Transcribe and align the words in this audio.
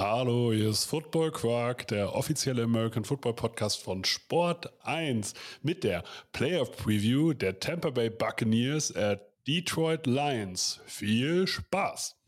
Hallo, 0.00 0.50
hier 0.50 0.70
ist 0.70 0.86
Football 0.86 1.30
Quark, 1.30 1.86
der 1.88 2.14
offizielle 2.14 2.62
American 2.62 3.04
Football 3.04 3.34
Podcast 3.34 3.82
von 3.82 4.02
Sport 4.02 4.72
1 4.82 5.34
mit 5.60 5.84
der 5.84 6.04
Playoff 6.32 6.74
Preview 6.74 7.34
der 7.34 7.60
Tampa 7.60 7.90
Bay 7.90 8.08
Buccaneers 8.08 8.96
at 8.96 9.20
Detroit 9.46 10.06
Lions. 10.06 10.80
Viel 10.86 11.46
Spaß! 11.46 12.19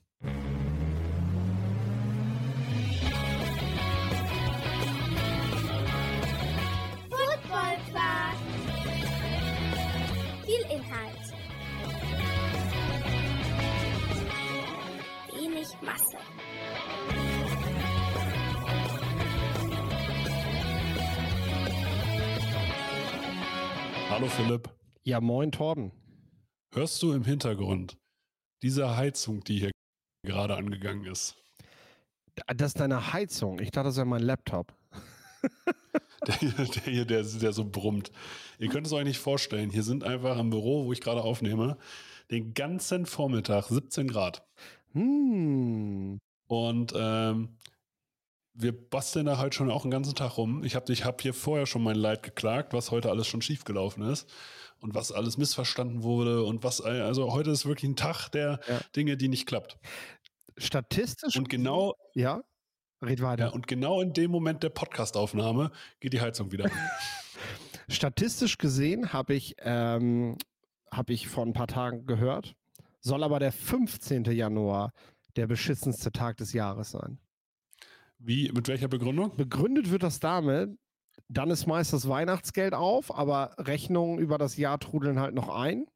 Hallo 24.12 24.26
Philipp, 24.28 24.68
Ja, 25.04 25.20
moin 25.20 25.50
Torben. 25.52 25.90
hörst 26.74 27.02
du 27.02 27.12
im 27.12 27.24
Hintergrund 27.24 27.96
diese 28.62 28.96
Heizung, 28.96 29.42
die 29.44 29.58
hier 29.60 29.70
gerade 30.24 30.54
angegangen 30.56 31.04
ist? 31.06 31.36
Das 32.46 32.68
ist 32.68 32.80
deine 32.80 33.12
Heizung. 33.12 33.58
Ich 33.60 33.70
dachte, 33.70 33.88
das 33.88 33.96
wäre 33.96 34.06
mein 34.06 34.22
Laptop. 34.22 34.74
Der, 36.26 36.34
hier- 36.36 36.52
der 36.52 36.82
hier, 36.84 37.04
der, 37.04 37.22
der 37.24 37.52
so 37.52 37.64
brummt. 37.64 38.12
Ihr 38.60 38.68
könnt 38.68 38.86
es 38.86 38.92
euch 38.92 39.02
nicht 39.04 39.18
vorstellen, 39.18 39.70
hier 39.70 39.82
sind 39.82 40.04
einfach 40.04 40.38
im 40.38 40.50
Büro, 40.50 40.84
wo 40.84 40.92
ich 40.92 41.00
gerade 41.00 41.20
aufnehme, 41.22 41.76
den 42.30 42.54
ganzen 42.54 43.06
Vormittag 43.06 43.64
17 43.66 44.06
Grad. 44.06 44.46
Hm. 44.92 46.18
Und 46.46 46.92
ähm, 46.94 47.56
wir 48.54 48.72
basteln 48.90 49.26
da 49.26 49.38
halt 49.38 49.54
schon 49.54 49.70
auch 49.70 49.82
den 49.82 49.90
ganzen 49.90 50.14
Tag 50.14 50.36
rum. 50.36 50.62
Ich 50.64 50.74
habe 50.74 50.92
ich 50.92 51.04
hab 51.04 51.22
hier 51.22 51.34
vorher 51.34 51.66
schon 51.66 51.82
mein 51.82 51.96
Leid 51.96 52.22
geklagt, 52.22 52.72
was 52.74 52.90
heute 52.90 53.10
alles 53.10 53.26
schon 53.26 53.40
schiefgelaufen 53.42 54.02
ist 54.04 54.28
und 54.80 54.94
was 54.94 55.10
alles 55.12 55.38
missverstanden 55.38 56.02
wurde 56.02 56.44
und 56.44 56.62
was, 56.62 56.80
also 56.80 57.32
heute 57.32 57.50
ist 57.50 57.64
wirklich 57.66 57.90
ein 57.90 57.96
Tag 57.96 58.28
der 58.30 58.60
Ja. 58.68 58.80
Dinge, 58.94 59.16
die 59.16 59.28
nicht 59.28 59.46
klappt. 59.46 59.78
Statistisch. 60.58 61.36
Und 61.36 61.48
genau, 61.48 61.94
Ja, 62.14 62.42
red 63.02 63.22
weiter. 63.22 63.46
ja, 63.46 63.50
und 63.52 63.66
genau 63.66 64.00
in 64.02 64.12
dem 64.12 64.30
Moment 64.30 64.62
der 64.62 64.68
Podcastaufnahme 64.70 65.70
geht 66.00 66.12
die 66.12 66.20
Heizung 66.20 66.52
wieder 66.52 66.66
an. 66.66 66.70
Statistisch 67.88 68.58
gesehen 68.58 69.12
habe 69.12 69.34
ich, 69.34 69.54
ähm, 69.60 70.36
hab 70.90 71.10
ich 71.10 71.28
vor 71.28 71.44
ein 71.44 71.52
paar 71.52 71.66
Tagen 71.68 72.06
gehört, 72.06 72.54
soll 73.00 73.24
aber 73.24 73.38
der 73.38 73.52
15. 73.52 74.24
Januar 74.24 74.92
der 75.36 75.46
beschissenste 75.46 76.12
Tag 76.12 76.36
des 76.36 76.52
Jahres 76.52 76.90
sein. 76.90 77.18
Wie, 78.24 78.50
mit 78.52 78.68
welcher 78.68 78.88
Begründung? 78.88 79.36
Begründet 79.36 79.90
wird 79.90 80.02
das 80.04 80.20
damit, 80.20 80.78
dann 81.28 81.50
ist 81.50 81.66
meist 81.66 81.92
das 81.92 82.08
Weihnachtsgeld 82.08 82.72
auf, 82.74 83.12
aber 83.14 83.54
Rechnungen 83.58 84.18
über 84.18 84.38
das 84.38 84.56
Jahr 84.56 84.78
trudeln 84.78 85.18
halt 85.18 85.34
noch 85.34 85.48
ein. 85.48 85.86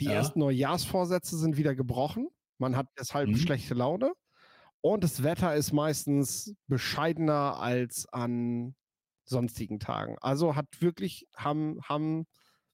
Die 0.00 0.06
Ja. 0.06 0.12
ersten 0.12 0.40
Neujahrsvorsätze 0.40 1.36
sind 1.38 1.56
wieder 1.56 1.74
gebrochen. 1.74 2.28
Man 2.58 2.76
hat 2.76 2.86
deshalb 2.98 3.28
Mhm. 3.30 3.36
schlechte 3.36 3.74
Laune. 3.74 4.12
Und 4.80 5.04
das 5.04 5.22
Wetter 5.22 5.54
ist 5.56 5.72
meistens 5.72 6.54
bescheidener 6.68 7.58
als 7.60 8.06
an 8.12 8.76
sonstigen 9.24 9.80
Tagen. 9.80 10.16
Also 10.20 10.56
hat 10.56 10.66
wirklich, 10.80 11.26
haben, 11.36 11.80
haben 11.84 12.26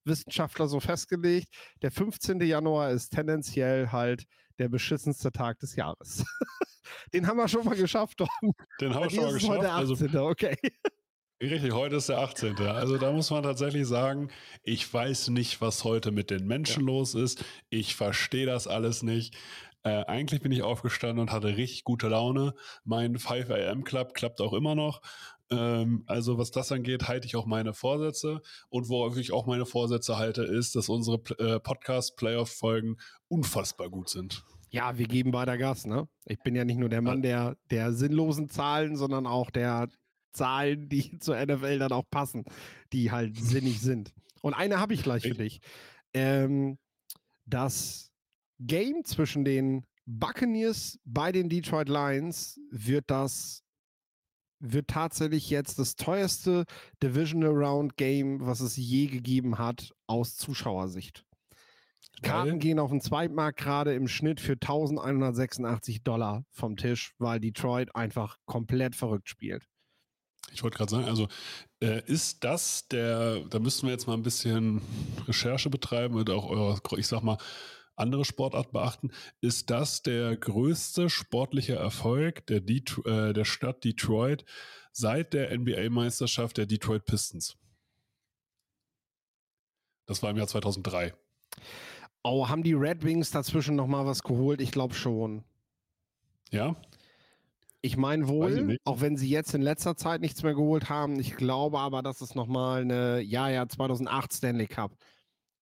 Wissenschaftler 0.05 0.69
so 0.69 0.81
festgelegt, 0.81 1.49
der 1.83 1.93
15. 1.93 2.47
Januar 2.47 2.91
ist 2.91 3.11
tendenziell 3.11 3.93
halt 3.93 4.25
der 4.61 4.69
beschissenste 4.69 5.33
Tag 5.33 5.59
des 5.59 5.75
Jahres. 5.75 6.25
Den 7.13 7.27
haben 7.27 7.39
wir 7.39 7.49
schon 7.49 7.65
mal 7.65 7.77
geschafft. 7.77 8.19
Tom. 8.19 8.55
Den 8.81 8.95
haben 8.95 9.05
wir 9.05 9.11
schon 9.11 9.25
mal 9.25 9.37
es 9.37 9.49
heute 9.49 9.61
geschafft. 9.61 9.63
der 9.63 9.75
Also 9.75 9.95
18. 9.95 10.17
okay. 10.19 10.57
Richtig, 11.43 11.73
heute 11.73 11.97
ist 11.97 12.11
der 12.11 12.19
18. 12.19 12.59
Also 12.59 12.99
da 12.99 13.13
muss 13.13 13.31
man 13.31 13.43
tatsächlich 13.43 13.87
sagen, 13.87 14.31
ich 14.63 14.93
weiß 14.93 15.29
nicht, 15.29 15.63
was 15.63 15.85
heute 15.85 16.11
mit 16.13 16.31
den 16.31 16.47
Menschen 16.47 16.85
los 16.85 17.15
ist. 17.15 17.43
Ich 17.71 17.97
verstehe 17.97 18.45
das 18.45 18.67
alles 18.67 19.03
nicht. 19.03 19.35
Äh, 19.83 20.05
eigentlich 20.05 20.43
bin 20.43 20.53
ich 20.53 20.63
aufgestanden 20.63 21.21
und 21.21 21.33
hatte 21.33 21.57
richtig 21.57 21.85
gute 21.85 22.09
Laune. 22.09 22.55
Mein 22.85 23.19
5 23.19 23.51
AM 23.51 23.85
Club 23.85 24.13
klappt 24.13 24.43
auch 24.43 24.53
immer 24.53 24.75
noch. 24.75 25.01
Ähm, 25.51 26.05
also 26.07 26.39
was 26.39 26.51
das 26.51 26.71
angeht, 26.73 27.09
halte 27.09 27.27
ich 27.27 27.37
auch 27.37 27.47
meine 27.47 27.75
Vorsätze. 27.75 28.41
Und 28.69 28.89
worauf 28.89 29.17
ich 29.17 29.33
auch 29.33 29.47
meine 29.47 29.67
Vorsätze 29.67 30.17
halte, 30.17 30.43
ist, 30.45 30.77
dass 30.77 30.89
unsere 30.89 31.21
äh, 31.39 31.61
Podcast-Playoff-Folgen 31.61 32.97
unfassbar 33.29 33.91
gut 33.91 34.09
sind. 34.09 34.45
Ja, 34.71 34.97
wir 34.99 35.07
geben 35.07 35.33
weiter 35.33 35.59
Gas, 35.59 35.87
ne? 35.87 36.09
Ich 36.25 36.39
bin 36.41 36.55
ja 36.55 36.65
nicht 36.65 36.79
nur 36.79 36.89
der 36.89 37.03
Mann 37.03 37.23
der, 37.23 37.57
der 37.71 37.93
sinnlosen 37.93 38.49
Zahlen, 38.49 38.97
sondern 38.97 39.27
auch 39.27 39.51
der 39.51 39.89
Zahlen, 40.33 40.89
die 40.89 41.19
zur 41.21 41.45
NFL 41.45 41.79
dann 41.79 41.93
auch 41.93 42.09
passen, 42.09 42.45
die 42.93 43.11
halt 43.11 43.37
sinnig 43.43 43.81
sind. 43.81 44.13
Und 44.43 44.55
eine 44.55 44.79
habe 44.79 44.95
ich 44.95 45.03
gleich 45.03 45.25
für 45.25 45.35
dich. 45.35 45.61
Ähm, 46.15 46.79
das 47.47 48.13
Game 48.61 49.05
zwischen 49.05 49.45
den 49.45 49.87
Buccaneers 50.07 50.99
bei 51.05 51.33
den 51.33 51.49
Detroit 51.49 51.89
Lions 51.89 52.59
wird 52.71 53.11
das 53.11 53.65
wird 54.61 54.89
tatsächlich 54.89 55.51
jetzt 55.51 55.79
das 55.79 55.97
teuerste 55.97 56.65
Divisional 57.03 57.53
Round 57.53 57.97
Game, 57.97 58.47
was 58.47 58.61
es 58.61 58.77
je 58.77 59.07
gegeben 59.07 59.59
hat, 59.59 59.93
aus 60.07 60.37
Zuschauersicht. 60.37 61.25
Karten 62.23 62.59
gehen 62.59 62.79
auf 62.79 62.91
den 62.91 63.01
Zweitmarkt 63.01 63.59
gerade 63.59 63.95
im 63.95 64.07
Schnitt 64.07 64.41
für 64.41 64.53
1186 64.53 66.03
Dollar 66.03 66.45
vom 66.51 66.77
Tisch, 66.77 67.15
weil 67.19 67.41
Detroit 67.41 67.95
einfach 67.95 68.37
komplett 68.45 68.95
verrückt 68.95 69.29
spielt. 69.29 69.67
Ich 70.53 70.63
wollte 70.63 70.77
gerade 70.77 70.91
sagen, 70.91 71.05
also 71.07 71.29
äh, 71.81 72.03
ist 72.07 72.45
das 72.45 72.89
der, 72.89 73.41
da 73.49 73.59
müssten 73.59 73.87
wir 73.87 73.93
jetzt 73.93 74.07
mal 74.07 74.15
ein 74.15 74.23
bisschen 74.23 74.83
Recherche 75.29 75.71
betreiben 75.71 76.17
und 76.17 76.29
auch 76.31 76.49
eure, 76.49 76.81
ich 76.99 77.07
sag 77.07 77.23
mal, 77.23 77.39
andere 78.01 78.25
Sportart 78.25 78.73
beachten. 78.73 79.11
Ist 79.41 79.71
das 79.71 80.03
der 80.03 80.37
größte 80.37 81.09
sportliche 81.11 81.77
Erfolg 81.77 82.47
der, 82.47 82.61
Det 82.61 82.99
äh, 83.07 83.33
der 83.33 83.45
Stadt 83.45 83.85
Detroit 83.85 84.45
seit 84.93 85.35
der 85.35 85.57
NBA-Meisterschaft 85.57 86.57
der 86.57 86.67
Detroit 86.67 87.05
Pistons? 87.05 87.57
Das 90.07 90.23
war 90.23 90.31
im 90.31 90.37
Jahr 90.37 90.49
2003. 90.49 91.15
Oh, 92.23 92.49
haben 92.49 92.63
die 92.63 92.75
Red 92.75 93.05
Wings 93.05 93.31
dazwischen 93.31 93.77
noch 93.77 93.87
mal 93.87 94.07
was 94.07 94.23
geholt? 94.23 94.61
Ich 94.61 94.73
glaube 94.73 94.95
schon. 94.95 95.45
Ja? 96.51 96.77
Ich 97.83 97.97
meine 97.97 98.25
ich 98.25 98.29
wohl, 98.29 98.63
nicht. 98.63 98.81
auch 98.85 99.01
wenn 99.01 99.17
sie 99.17 99.29
jetzt 99.29 99.55
in 99.55 99.63
letzter 99.63 99.97
Zeit 99.97 100.21
nichts 100.21 100.43
mehr 100.43 100.55
geholt 100.55 100.91
haben. 100.91 101.19
Ich 101.19 101.37
glaube 101.37 101.79
aber, 101.79 102.03
dass 102.03 102.21
es 102.21 102.35
noch 102.35 102.47
mal 102.47 102.83
eine, 102.83 103.21
ja, 103.21 103.49
ja, 103.49 103.69
2008 103.69 104.33
Stanley 104.33 104.67
Cup 104.67 104.93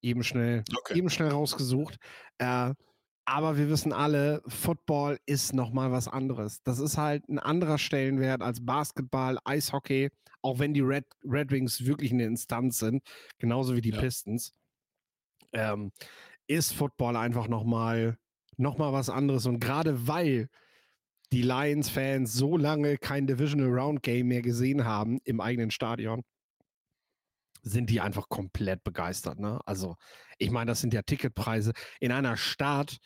eben 0.02 0.22
schnell, 0.24 0.64
Okay. 0.78 0.98
eben 0.98 1.10
schnell 1.10 1.28
rausgesucht. 1.30 1.96
Äh, 2.38 2.74
aber 3.24 3.58
wir 3.58 3.68
wissen 3.68 3.92
alle, 3.92 4.42
Football 4.46 5.18
ist 5.26 5.52
noch 5.54 5.70
mal 5.72 5.92
was 5.92 6.08
anderes. 6.08 6.62
Das 6.62 6.78
ist 6.78 6.96
halt 6.96 7.28
ein 7.28 7.38
anderer 7.38 7.76
Stellenwert 7.78 8.40
als 8.42 8.64
Basketball, 8.64 9.38
Eishockey, 9.44 10.08
auch 10.40 10.58
wenn 10.58 10.72
die 10.72 10.80
Red, 10.80 11.04
Red 11.24 11.50
Wings 11.50 11.84
wirklich 11.84 12.12
eine 12.12 12.24
Instanz 12.24 12.78
sind, 12.78 13.02
genauso 13.38 13.76
wie 13.76 13.82
die 13.82 13.90
Ja. 13.90 14.00
Pistons. 14.00 14.54
Ähm, 15.52 15.92
ist 16.46 16.72
Football 16.72 17.16
einfach 17.16 17.48
noch 17.48 17.64
mal, 17.64 18.16
noch 18.56 18.78
mal 18.78 18.92
was 18.92 19.10
anderes. 19.10 19.44
Und 19.46 19.60
gerade 19.60 20.06
weil 20.08 20.48
die 21.32 21.42
Lions-Fans 21.42 22.32
so 22.32 22.56
lange 22.56 22.96
kein 22.96 23.26
Divisional 23.26 23.68
Round 23.68 24.02
Game 24.02 24.28
mehr 24.28 24.40
gesehen 24.40 24.86
haben 24.86 25.18
im 25.24 25.40
eigenen 25.42 25.70
Stadion, 25.70 26.22
sind 27.62 27.90
die 27.90 28.00
einfach 28.00 28.28
komplett 28.28 28.84
begeistert. 28.84 29.38
Ne? 29.38 29.60
Also, 29.66 29.96
ich 30.38 30.50
meine, 30.50 30.70
das 30.70 30.80
sind 30.80 30.94
ja 30.94 31.02
Ticketpreise 31.02 31.72
in 32.00 32.12
einer 32.12 32.36
Stadt, 32.36 32.98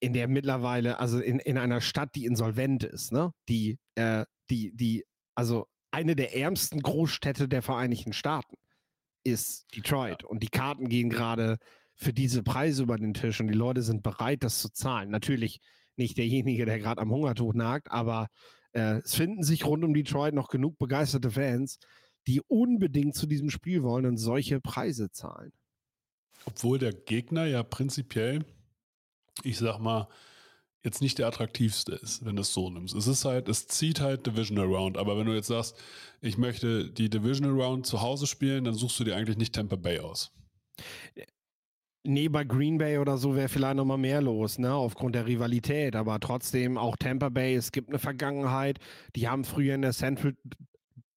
in 0.00 0.12
der 0.12 0.28
mittlerweile, 0.28 1.00
also 1.00 1.20
in, 1.20 1.38
in 1.38 1.58
einer 1.58 1.80
Stadt, 1.80 2.10
die 2.14 2.26
insolvent 2.26 2.84
ist, 2.84 3.12
ne? 3.12 3.32
Die, 3.48 3.78
äh, 3.94 4.24
die, 4.50 4.76
die, 4.76 5.04
also 5.34 5.66
eine 5.90 6.14
der 6.14 6.36
ärmsten 6.36 6.80
Großstädte 6.80 7.48
der 7.48 7.62
Vereinigten 7.62 8.12
Staaten 8.12 8.56
ist 9.24 9.66
Detroit. 9.74 10.22
Und 10.22 10.42
die 10.42 10.48
Karten 10.48 10.88
gehen 10.88 11.08
gerade 11.08 11.58
für 11.96 12.12
diese 12.12 12.42
Preise 12.42 12.82
über 12.82 12.98
den 12.98 13.14
Tisch 13.14 13.40
und 13.40 13.48
die 13.48 13.54
Leute 13.54 13.82
sind 13.82 14.02
bereit, 14.02 14.44
das 14.44 14.60
zu 14.60 14.70
zahlen. 14.70 15.10
Natürlich 15.10 15.60
nicht 15.96 16.18
derjenige, 16.18 16.66
der 16.66 16.78
gerade 16.78 17.00
am 17.00 17.10
Hungertuch 17.10 17.54
nagt, 17.54 17.90
aber 17.90 18.28
äh, 18.72 19.00
es 19.02 19.14
finden 19.14 19.42
sich 19.42 19.64
rund 19.64 19.82
um 19.82 19.94
Detroit 19.94 20.34
noch 20.34 20.48
genug 20.48 20.78
begeisterte 20.78 21.30
Fans, 21.30 21.78
die 22.26 22.40
unbedingt 22.40 23.14
zu 23.14 23.26
diesem 23.26 23.50
Spiel 23.50 23.82
wollen 23.82 24.06
und 24.06 24.16
solche 24.16 24.60
Preise 24.60 25.10
zahlen. 25.10 25.52
Obwohl 26.44 26.78
der 26.78 26.92
Gegner 26.92 27.46
ja 27.46 27.62
prinzipiell, 27.62 28.44
ich 29.42 29.58
sag 29.58 29.78
mal, 29.78 30.08
jetzt 30.86 31.02
nicht 31.02 31.18
der 31.18 31.26
attraktivste 31.26 31.92
ist, 31.92 32.24
wenn 32.24 32.36
du 32.36 32.42
es 32.42 32.52
so 32.52 32.70
nimmst. 32.70 32.94
Es 32.94 33.08
ist 33.08 33.24
halt, 33.24 33.48
es 33.48 33.66
zieht 33.66 34.00
halt 34.00 34.26
Divisional 34.26 34.66
Round. 34.66 34.96
Aber 34.96 35.18
wenn 35.18 35.26
du 35.26 35.34
jetzt 35.34 35.48
sagst, 35.48 35.76
ich 36.20 36.38
möchte 36.38 36.88
die 36.88 37.10
Divisional 37.10 37.60
Round 37.60 37.86
zu 37.86 38.00
Hause 38.00 38.26
spielen, 38.26 38.64
dann 38.64 38.74
suchst 38.74 39.00
du 39.00 39.04
dir 39.04 39.16
eigentlich 39.16 39.36
nicht 39.36 39.54
Tampa 39.54 39.74
Bay 39.74 39.98
aus. 39.98 40.32
Nee, 42.04 42.28
bei 42.28 42.44
Green 42.44 42.78
Bay 42.78 42.98
oder 42.98 43.18
so 43.18 43.34
wäre 43.34 43.48
vielleicht 43.48 43.76
noch 43.76 43.84
mal 43.84 43.96
mehr 43.96 44.20
los, 44.20 44.58
ne, 44.58 44.72
aufgrund 44.72 45.16
der 45.16 45.26
Rivalität. 45.26 45.96
Aber 45.96 46.20
trotzdem 46.20 46.78
auch 46.78 46.96
Tampa 46.96 47.30
Bay, 47.30 47.56
es 47.56 47.72
gibt 47.72 47.88
eine 47.88 47.98
Vergangenheit. 47.98 48.78
Die 49.16 49.28
haben 49.28 49.42
früher 49.42 49.74
in 49.74 49.82
der 49.82 49.92
Central 49.92 50.36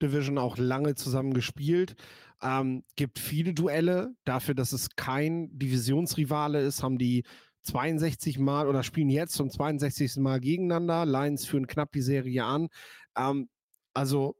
Division 0.01 0.37
auch 0.37 0.57
lange 0.57 0.95
zusammen 0.95 1.33
gespielt. 1.33 1.95
Ähm, 2.41 2.83
gibt 2.95 3.19
viele 3.19 3.53
Duelle. 3.53 4.13
Dafür, 4.25 4.55
dass 4.55 4.71
es 4.71 4.95
kein 4.95 5.49
Divisionsrivale 5.57 6.61
ist, 6.61 6.83
haben 6.83 6.97
die 6.97 7.23
62 7.63 8.39
Mal 8.39 8.67
oder 8.67 8.83
spielen 8.83 9.09
jetzt 9.09 9.33
zum 9.33 9.49
62. 9.49 10.17
Mal 10.17 10.39
gegeneinander. 10.39 11.05
Lions 11.05 11.45
führen 11.45 11.67
knapp 11.67 11.91
die 11.91 12.01
Serie 12.01 12.45
an. 12.45 12.69
Ähm, 13.17 13.49
also, 13.93 14.35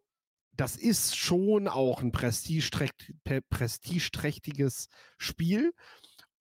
das 0.54 0.76
ist 0.76 1.16
schon 1.16 1.68
auch 1.68 2.02
ein 2.02 2.12
prestigeträchtiges 2.12 4.88
Spiel. 5.18 5.74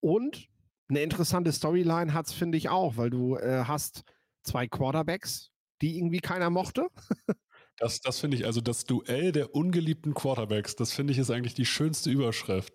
Und 0.01 0.49
eine 0.89 1.03
interessante 1.03 1.53
Storyline 1.53 2.15
hat 2.15 2.27
es, 2.27 2.33
finde 2.33 2.59
ich, 2.59 2.69
auch, 2.69 2.97
weil 2.97 3.11
du 3.11 3.37
äh, 3.37 3.65
hast 3.65 4.03
zwei 4.43 4.67
Quarterbacks, 4.67 5.51
die 5.83 5.99
irgendwie 5.99 6.21
keiner 6.21 6.51
mochte. 6.51 6.89
das 7.79 8.01
das 8.01 8.19
finde 8.21 8.37
ich, 8.37 8.47
also 8.47 8.61
das 8.61 8.85
Duell 8.85 9.33
der 9.33 9.55
ungeliebten 9.55 10.15
Quarterbacks, 10.15 10.77
das 10.77 10.93
finde 10.93 11.13
ich 11.13 11.19
ist 11.19 11.31
eigentlich 11.31 11.55
die 11.55 11.67
schönste 11.67 12.11
Überschrift. 12.11 12.73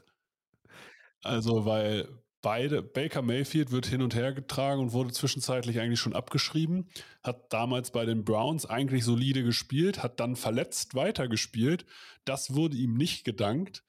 Also, 1.24 1.66
weil 1.66 2.10
beide, 2.42 2.84
Baker 2.84 3.22
Mayfield 3.22 3.72
wird 3.72 3.88
hin 3.88 4.02
und 4.02 4.14
her 4.14 4.34
getragen 4.34 4.82
und 4.82 4.92
wurde 4.92 5.12
zwischenzeitlich 5.12 5.80
eigentlich 5.80 6.00
schon 6.00 6.14
abgeschrieben, 6.14 6.90
hat 7.24 7.52
damals 7.52 7.92
bei 7.92 8.06
den 8.06 8.26
Browns 8.26 8.66
eigentlich 8.66 9.06
solide 9.06 9.44
gespielt, 9.44 10.04
hat 10.04 10.20
dann 10.20 10.36
verletzt 10.36 10.94
weitergespielt. 10.94 11.86
Das 12.26 12.54
wurde 12.54 12.78
ihm 12.78 12.96
nicht 12.96 13.24
gedankt. 13.24 13.84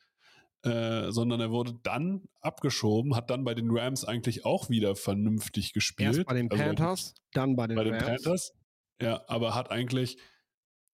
Äh, 0.62 1.12
sondern 1.12 1.43
er 1.43 1.50
wurde 1.50 1.75
dann 1.82 2.22
abgeschoben, 2.40 3.14
hat 3.14 3.28
dann 3.28 3.44
bei 3.44 3.55
den 3.55 3.69
Rams 3.70 4.06
eigentlich 4.06 4.46
auch 4.46 4.70
wieder 4.70 4.96
vernünftig 4.96 5.75
gespielt. 5.75 6.16
Erst 6.16 6.26
bei 6.26 6.32
den 6.32 6.50
also 6.50 6.64
Panthers, 6.64 7.08
also, 7.08 7.12
dann 7.34 7.55
bei 7.55 7.66
den 7.66 7.76
bei 7.76 7.82
Rams. 7.82 7.99
den 7.99 8.06
Panthers. 8.06 8.52
Ja, 8.99 9.22
aber 9.26 9.55
hat 9.55 9.70
eigentlich, 9.70 10.16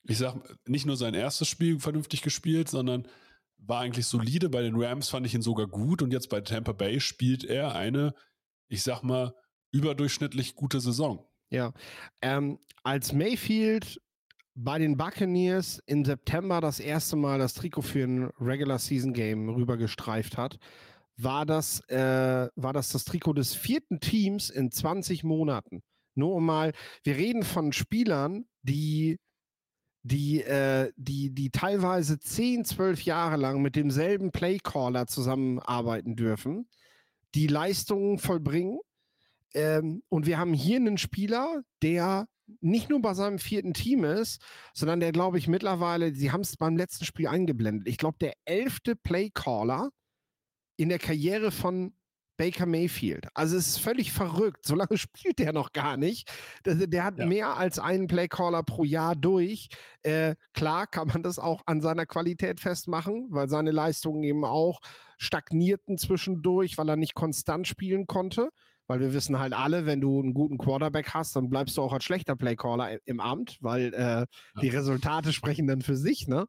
ich 0.04 0.18
sag, 0.18 0.36
nicht 0.66 0.86
nur 0.86 0.96
sein 0.96 1.14
erstes 1.14 1.48
Spiel 1.48 1.78
vernünftig 1.80 2.22
gespielt, 2.22 2.68
sondern 2.68 3.06
war 3.58 3.80
eigentlich 3.80 4.06
solide. 4.06 4.48
Bei 4.48 4.62
den 4.62 4.80
Rams 4.80 5.08
fand 5.08 5.26
ich 5.26 5.34
ihn 5.34 5.42
sogar 5.42 5.66
gut 5.66 6.02
und 6.02 6.12
jetzt 6.12 6.28
bei 6.28 6.40
Tampa 6.40 6.72
Bay 6.72 7.00
spielt 7.00 7.44
er 7.44 7.74
eine, 7.74 8.14
ich 8.68 8.82
sag 8.82 9.02
mal, 9.02 9.34
überdurchschnittlich 9.72 10.54
gute 10.54 10.80
Saison. 10.80 11.26
Ja, 11.50 11.72
ähm, 12.22 12.58
als 12.82 13.12
Mayfield 13.12 14.00
bei 14.54 14.78
den 14.78 14.96
Buccaneers 14.96 15.80
im 15.86 16.04
September 16.04 16.60
das 16.60 16.80
erste 16.80 17.16
Mal 17.16 17.38
das 17.38 17.54
Trikot 17.54 17.82
für 17.82 18.04
ein 18.04 18.30
Regular 18.40 18.78
Season 18.78 19.12
Game 19.12 19.48
rübergestreift 19.48 20.36
hat, 20.36 20.58
war 21.16 21.46
das, 21.46 21.80
äh, 21.88 22.48
war 22.56 22.72
das 22.72 22.90
das 22.90 23.04
Trikot 23.04 23.34
des 23.34 23.54
vierten 23.54 24.00
Teams 24.00 24.50
in 24.50 24.70
20 24.70 25.24
Monaten. 25.24 25.82
Nur 26.14 26.34
um 26.34 26.46
mal, 26.46 26.72
wir 27.04 27.16
reden 27.16 27.42
von 27.42 27.72
Spielern, 27.72 28.46
die, 28.62 29.18
die, 30.02 30.42
äh, 30.42 30.92
die, 30.96 31.30
die 31.30 31.50
teilweise 31.50 32.18
10, 32.18 32.64
12 32.64 33.02
Jahre 33.02 33.36
lang 33.36 33.60
mit 33.60 33.76
demselben 33.76 34.32
Playcaller 34.32 35.06
zusammenarbeiten 35.06 36.16
dürfen, 36.16 36.68
die 37.34 37.46
Leistungen 37.46 38.18
vollbringen. 38.18 38.80
Ähm, 39.54 40.02
und 40.08 40.26
wir 40.26 40.38
haben 40.38 40.54
hier 40.54 40.76
einen 40.76 40.98
Spieler, 40.98 41.62
der 41.82 42.26
nicht 42.60 42.88
nur 42.88 43.00
bei 43.00 43.14
seinem 43.14 43.38
vierten 43.38 43.74
Team 43.74 44.04
ist, 44.04 44.40
sondern 44.74 45.00
der, 45.00 45.12
glaube 45.12 45.38
ich, 45.38 45.48
mittlerweile, 45.48 46.14
sie 46.14 46.32
haben 46.32 46.40
es 46.40 46.56
beim 46.56 46.76
letzten 46.76 47.04
Spiel 47.04 47.28
eingeblendet, 47.28 47.88
ich 47.88 47.98
glaube, 47.98 48.18
der 48.20 48.34
elfte 48.44 48.96
Playcaller 48.96 49.90
in 50.76 50.88
der 50.88 50.98
Karriere 50.98 51.50
von 51.50 51.94
Baker 52.40 52.64
Mayfield. 52.64 53.28
Also 53.34 53.58
es 53.58 53.66
ist 53.68 53.80
völlig 53.80 54.12
verrückt. 54.12 54.64
So 54.64 54.74
lange 54.74 54.96
spielt 54.96 55.38
der 55.38 55.52
noch 55.52 55.72
gar 55.74 55.98
nicht. 55.98 56.32
Der, 56.64 57.04
hat 57.04 57.18
ja. 57.18 57.26
mehr 57.26 57.58
als 57.58 57.78
einen 57.78 58.06
Playcaller 58.06 58.62
pro 58.62 58.82
Jahr 58.82 59.14
durch. 59.14 59.68
Äh, 60.02 60.36
klar 60.54 60.86
kann 60.86 61.08
man 61.08 61.22
das 61.22 61.38
auch 61.38 61.60
an 61.66 61.82
seiner 61.82 62.06
Qualität 62.06 62.58
festmachen, 62.58 63.26
weil 63.28 63.50
seine 63.50 63.72
Leistungen 63.72 64.22
eben 64.22 64.46
auch 64.46 64.80
stagnierten 65.18 65.98
zwischendurch, 65.98 66.78
weil 66.78 66.88
er 66.88 66.96
nicht 66.96 67.14
konstant 67.14 67.68
spielen 67.68 68.06
konnte 68.06 68.48
weil 68.86 68.98
wir 68.98 69.12
wissen 69.12 69.38
halt 69.38 69.52
alle, 69.52 69.86
wenn 69.86 70.00
du 70.00 70.18
einen 70.18 70.34
guten 70.34 70.58
Quarterback 70.58 71.14
hast, 71.14 71.36
dann 71.36 71.48
bleibst 71.48 71.76
du 71.76 71.82
auch 71.82 71.92
als 71.92 72.02
schlechter 72.02 72.34
Playcaller 72.34 72.98
im 73.04 73.20
Amt, 73.20 73.56
weil 73.60 73.94
äh, 73.94 74.26
die 74.60 74.68
Resultate 74.68 75.32
sprechen 75.32 75.68
dann 75.68 75.80
für 75.80 75.96
sich, 75.96 76.26
ne? 76.26 76.46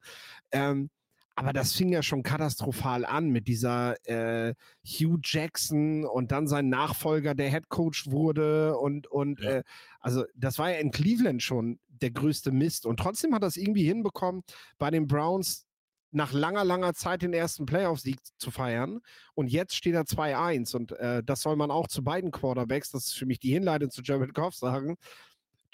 Ähm, 0.51 0.89
aber 1.35 1.53
das 1.53 1.73
fing 1.73 1.91
ja 1.91 2.03
schon 2.03 2.23
katastrophal 2.23 3.05
an 3.05 3.29
mit 3.29 3.47
dieser 3.47 3.95
äh, 4.07 4.53
Hugh 4.85 5.19
Jackson 5.23 6.05
und 6.05 6.31
dann 6.31 6.47
sein 6.47 6.69
Nachfolger, 6.69 7.35
der 7.35 7.49
Head 7.49 7.69
Coach 7.69 8.07
wurde 8.11 8.77
und, 8.77 9.07
und 9.07 9.39
ja. 9.41 9.57
äh, 9.57 9.63
also 9.99 10.25
das 10.35 10.59
war 10.59 10.71
ja 10.71 10.77
in 10.77 10.91
Cleveland 10.91 11.41
schon 11.41 11.79
der 11.89 12.11
größte 12.11 12.51
Mist 12.51 12.85
und 12.85 12.97
trotzdem 12.97 13.33
hat 13.33 13.43
er 13.43 13.47
es 13.47 13.57
irgendwie 13.57 13.83
hinbekommen, 13.83 14.43
bei 14.77 14.91
den 14.91 15.07
Browns 15.07 15.65
nach 16.11 16.33
langer, 16.33 16.65
langer 16.65 16.93
Zeit 16.93 17.21
den 17.21 17.33
ersten 17.33 17.65
Playoff-Sieg 17.65 18.19
zu 18.37 18.51
feiern. 18.51 18.99
Und 19.33 19.47
jetzt 19.47 19.75
steht 19.75 19.95
er 19.95 20.03
2-1. 20.03 20.75
Und 20.75 20.91
äh, 20.93 21.23
das 21.23 21.41
soll 21.41 21.55
man 21.55 21.71
auch 21.71 21.87
zu 21.87 22.03
beiden 22.03 22.31
Quarterbacks, 22.31 22.91
das 22.91 23.07
ist 23.07 23.13
für 23.13 23.25
mich 23.25 23.39
die 23.39 23.53
Hinleitung 23.53 23.89
zu 23.89 24.01
Jared 24.01 24.33
Goff, 24.33 24.55
sagen. 24.55 24.97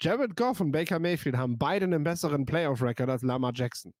Jared 0.00 0.36
Goff 0.36 0.60
und 0.60 0.70
Baker 0.70 1.00
Mayfield 1.00 1.36
haben 1.36 1.58
beide 1.58 1.84
einen 1.86 2.04
besseren 2.04 2.46
Playoff-Record 2.46 3.10
als 3.10 3.22
Lama 3.22 3.50
Jackson. 3.52 3.92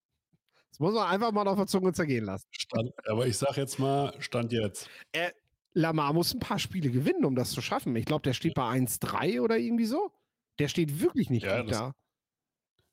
Das 0.70 0.80
muss 0.80 0.94
man 0.94 1.06
einfach 1.08 1.32
mal 1.32 1.46
auf 1.48 1.56
der 1.56 1.66
Zunge 1.66 1.92
zergehen 1.92 2.24
lassen. 2.24 2.46
Stand, 2.50 2.92
aber 3.08 3.26
ich 3.26 3.36
sag 3.36 3.56
jetzt 3.56 3.78
mal, 3.78 4.12
Stand 4.20 4.52
jetzt. 4.52 4.88
Äh, 5.12 5.30
Lamar 5.72 6.12
muss 6.12 6.34
ein 6.34 6.40
paar 6.40 6.58
Spiele 6.58 6.90
gewinnen, 6.90 7.24
um 7.24 7.34
das 7.34 7.50
zu 7.50 7.60
schaffen. 7.60 7.94
Ich 7.96 8.04
glaube, 8.04 8.22
der 8.22 8.32
steht 8.32 8.54
bei 8.54 8.62
1-3 8.62 9.40
oder 9.40 9.58
irgendwie 9.58 9.86
so. 9.86 10.10
Der 10.58 10.68
steht 10.68 11.00
wirklich 11.00 11.30
nicht 11.30 11.44
ja, 11.44 11.62
gut 11.62 11.72
da. 11.72 11.94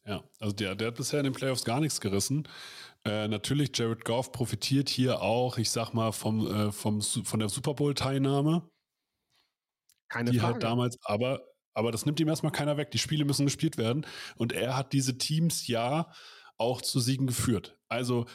Ja, 0.06 0.24
also 0.40 0.54
der, 0.54 0.76
der 0.76 0.90
hat 0.90 0.96
bisher 0.96 1.20
in 1.20 1.24
den 1.24 1.34
Playoffs 1.34 1.66
gar 1.66 1.80
nichts 1.80 2.00
gerissen. 2.00 2.48
Äh, 3.06 3.28
natürlich, 3.28 3.72
Jared 3.76 4.06
Goff 4.06 4.32
profitiert 4.32 4.90
hier 4.90 5.22
auch, 5.22 5.58
ich 5.58 5.72
sag 5.72 5.94
mal, 5.94 6.12
vom, 6.12 6.46
äh, 6.46 6.72
vom, 6.72 7.02
von 7.02 7.40
der 7.40 7.50
Super 7.50 7.74
Bowl-Teilnahme. 7.74 8.70
Keine 10.08 10.32
die 10.32 10.42
halt 10.42 10.42
Frage. 10.42 10.54
halt 10.54 10.64
damals, 10.64 10.98
aber, 11.04 11.42
aber 11.74 11.92
das 11.92 12.06
nimmt 12.06 12.20
ihm 12.20 12.28
erstmal 12.28 12.52
keiner 12.52 12.78
weg. 12.78 12.92
Die 12.92 13.00
Spiele 13.00 13.26
müssen 13.26 13.46
gespielt 13.46 13.78
werden. 13.78 14.06
Und 14.38 14.54
er 14.54 14.78
hat 14.78 14.94
diese 14.94 15.18
Teams 15.18 15.66
ja 15.68 16.12
auch 16.58 16.82
zu 16.82 17.00
Siegen 17.00 17.28
geführt. 17.28 17.78
Also 17.88 18.26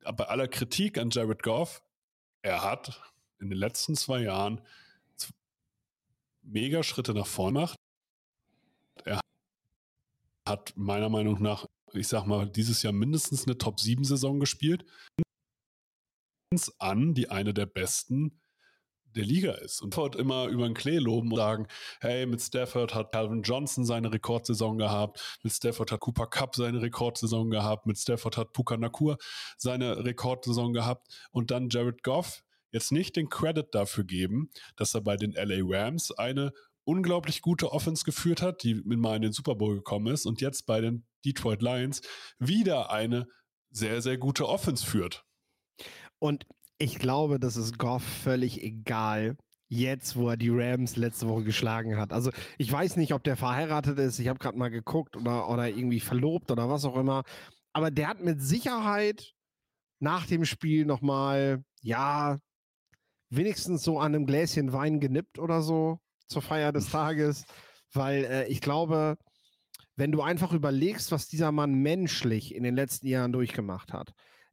bei 0.00 0.26
aller 0.26 0.48
Kritik 0.48 0.98
an 0.98 1.10
Jared 1.10 1.42
Goff, 1.42 1.82
er 2.42 2.62
hat 2.62 3.00
in 3.38 3.50
den 3.50 3.58
letzten 3.58 3.96
zwei 3.96 4.22
Jahren 4.22 4.60
mega 6.42 6.82
Schritte 6.82 7.14
nach 7.14 7.26
vorne 7.26 7.60
gemacht. 7.60 7.76
Er 9.04 9.20
hat 10.48 10.72
meiner 10.76 11.08
Meinung 11.08 11.40
nach 11.40 11.66
ich 11.94 12.08
sag 12.08 12.26
mal, 12.26 12.48
dieses 12.48 12.82
Jahr 12.82 12.92
mindestens 12.92 13.46
eine 13.46 13.58
Top-7-Saison 13.58 14.40
gespielt. 14.40 14.84
An, 16.78 17.14
die 17.14 17.30
eine 17.30 17.54
der 17.54 17.66
besten 17.66 18.38
der 19.16 19.24
Liga 19.24 19.52
ist. 19.52 19.80
Und 19.80 19.94
Stafford 19.94 20.16
immer 20.16 20.46
über 20.46 20.66
den 20.66 20.74
Klee 20.74 20.98
loben 20.98 21.30
und 21.30 21.36
sagen, 21.36 21.66
hey, 22.00 22.26
mit 22.26 22.40
Stafford 22.40 22.94
hat 22.94 23.12
Calvin 23.12 23.42
Johnson 23.42 23.84
seine 23.84 24.12
Rekordsaison 24.12 24.78
gehabt, 24.78 25.38
mit 25.42 25.52
Stafford 25.52 25.92
hat 25.92 26.00
Cooper 26.00 26.26
Cup 26.26 26.56
seine 26.56 26.82
Rekordsaison 26.82 27.50
gehabt, 27.50 27.86
mit 27.86 27.98
Stafford 27.98 28.36
hat 28.36 28.52
Puka 28.52 28.76
Nakur 28.76 29.18
seine 29.56 30.04
Rekordsaison 30.04 30.72
gehabt 30.72 31.08
und 31.30 31.50
dann 31.50 31.68
Jared 31.68 32.02
Goff 32.02 32.42
jetzt 32.72 32.90
nicht 32.90 33.16
den 33.16 33.28
Credit 33.28 33.66
dafür 33.72 34.04
geben, 34.04 34.50
dass 34.76 34.94
er 34.94 35.02
bei 35.02 35.16
den 35.16 35.32
LA 35.32 35.60
Rams 35.62 36.10
eine 36.10 36.52
unglaublich 36.84 37.42
gute 37.42 37.70
Offense 37.70 38.04
geführt 38.04 38.42
hat, 38.42 38.64
die 38.64 38.74
mal 38.74 39.16
in 39.16 39.22
den 39.22 39.32
Super 39.32 39.54
Bowl 39.54 39.76
gekommen 39.76 40.12
ist 40.12 40.26
und 40.26 40.40
jetzt 40.40 40.66
bei 40.66 40.80
den 40.80 41.04
Detroit 41.24 41.62
Lions 41.62 42.00
wieder 42.38 42.90
eine 42.90 43.28
sehr, 43.70 44.02
sehr 44.02 44.18
gute 44.18 44.48
Offense 44.48 44.84
führt. 44.84 45.24
Und 46.18 46.46
ich 46.82 46.98
glaube, 46.98 47.38
das 47.38 47.56
ist 47.56 47.78
Goff 47.78 48.02
völlig 48.02 48.60
egal, 48.60 49.36
jetzt, 49.68 50.16
wo 50.16 50.28
er 50.30 50.36
die 50.36 50.50
Rams 50.50 50.96
letzte 50.96 51.28
Woche 51.28 51.44
geschlagen 51.44 51.96
hat. 51.96 52.12
Also 52.12 52.32
ich 52.58 52.70
weiß 52.70 52.96
nicht, 52.96 53.14
ob 53.14 53.22
der 53.22 53.36
verheiratet 53.36 53.98
ist, 54.00 54.18
ich 54.18 54.26
habe 54.26 54.40
gerade 54.40 54.58
mal 54.58 54.68
geguckt 54.68 55.16
oder, 55.16 55.48
oder 55.48 55.68
irgendwie 55.68 56.00
verlobt 56.00 56.50
oder 56.50 56.68
was 56.68 56.84
auch 56.84 56.96
immer. 56.96 57.22
Aber 57.72 57.92
der 57.92 58.08
hat 58.08 58.20
mit 58.20 58.42
Sicherheit 58.42 59.32
nach 60.00 60.26
dem 60.26 60.44
Spiel 60.44 60.84
nochmal, 60.84 61.62
ja, 61.82 62.38
wenigstens 63.30 63.84
so 63.84 64.00
an 64.00 64.14
einem 64.14 64.26
Gläschen 64.26 64.72
Wein 64.72 64.98
genippt 64.98 65.38
oder 65.38 65.62
so 65.62 66.00
zur 66.26 66.42
Feier 66.42 66.72
des 66.72 66.90
Tages, 66.90 67.44
weil 67.92 68.24
äh, 68.24 68.48
ich 68.48 68.60
glaube, 68.60 69.16
wenn 69.94 70.10
du 70.10 70.20
einfach 70.20 70.52
überlegst, 70.52 71.12
was 71.12 71.28
dieser 71.28 71.52
Mann 71.52 71.74
menschlich 71.74 72.54
in 72.54 72.64
den 72.64 72.74
letzten 72.74 73.06
Jahren 73.06 73.32
durchgemacht 73.32 73.92
hat. 73.92 74.12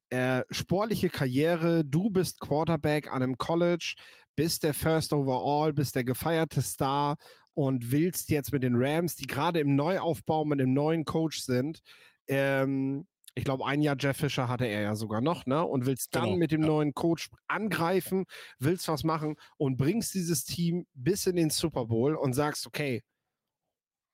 Äh, 0.10 0.44
sportliche 0.50 1.10
Karriere, 1.10 1.86
du 1.86 2.10
bist 2.10 2.40
Quarterback 2.40 3.08
an 3.12 3.22
einem 3.22 3.38
College, 3.38 3.96
bist 4.36 4.64
der 4.64 4.74
First 4.74 5.14
Overall, 5.14 5.74
bist 5.74 5.96
der 5.96 6.04
gefeierte 6.04 6.62
Star 6.62 7.18
und 7.54 7.92
willst 7.92 8.30
jetzt 8.30 8.52
mit 8.52 8.64
den 8.64 8.76
Rams, 8.76 9.16
die 9.16 9.28
gerade 9.28 9.60
im 9.60 9.76
Neuaufbau 9.76 10.46
mit 10.46 10.60
dem 10.60 10.74
neuen 10.74 11.06
Coach 11.06 11.40
sind, 11.42 11.82
ähm, 12.28 13.06
Ich 13.36 13.44
glaube, 13.46 13.66
ein 13.66 13.82
Jahr 13.82 13.96
Jeff 14.00 14.18
Fischer 14.18 14.48
hatte 14.50 14.66
er 14.66 14.82
ja 14.82 14.96
sogar 14.96 15.22
noch, 15.22 15.46
ne? 15.46 15.64
Und 15.64 15.86
willst 15.86 16.16
dann 16.16 16.24
Genau, 16.26 16.38
mit 16.38 16.52
dem 16.52 16.62
ja. 16.62 16.68
neuen 16.68 16.94
Coach 16.94 17.30
angreifen, 17.48 18.26
willst 18.58 18.88
was 18.88 19.04
machen 19.04 19.36
und 19.58 19.78
bringst 19.78 20.14
dieses 20.16 20.44
Team 20.46 20.88
bis 20.94 21.28
in 21.28 21.36
den 21.36 21.50
Super 21.52 21.86
Bowl 21.86 22.16
und 22.16 22.34
sagst, 22.34 22.66
okay, 22.68 23.04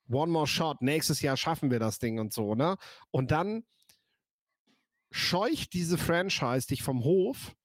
one 0.10 0.32
more 0.32 0.48
shot, 0.48 0.82
nächstes 0.82 1.22
Jahr 1.22 1.38
schaffen 1.38 1.72
wir 1.72 1.80
das 1.80 1.98
Ding 2.00 2.20
und 2.20 2.34
so, 2.34 2.56
ne? 2.56 2.76
Und 3.12 3.32
dann 3.32 3.64
scheucht 5.16 5.74
diese 5.74 5.98
Franchise 5.98 6.68
dich 6.68 6.84
vom 6.84 7.04
Hof. 7.06 7.56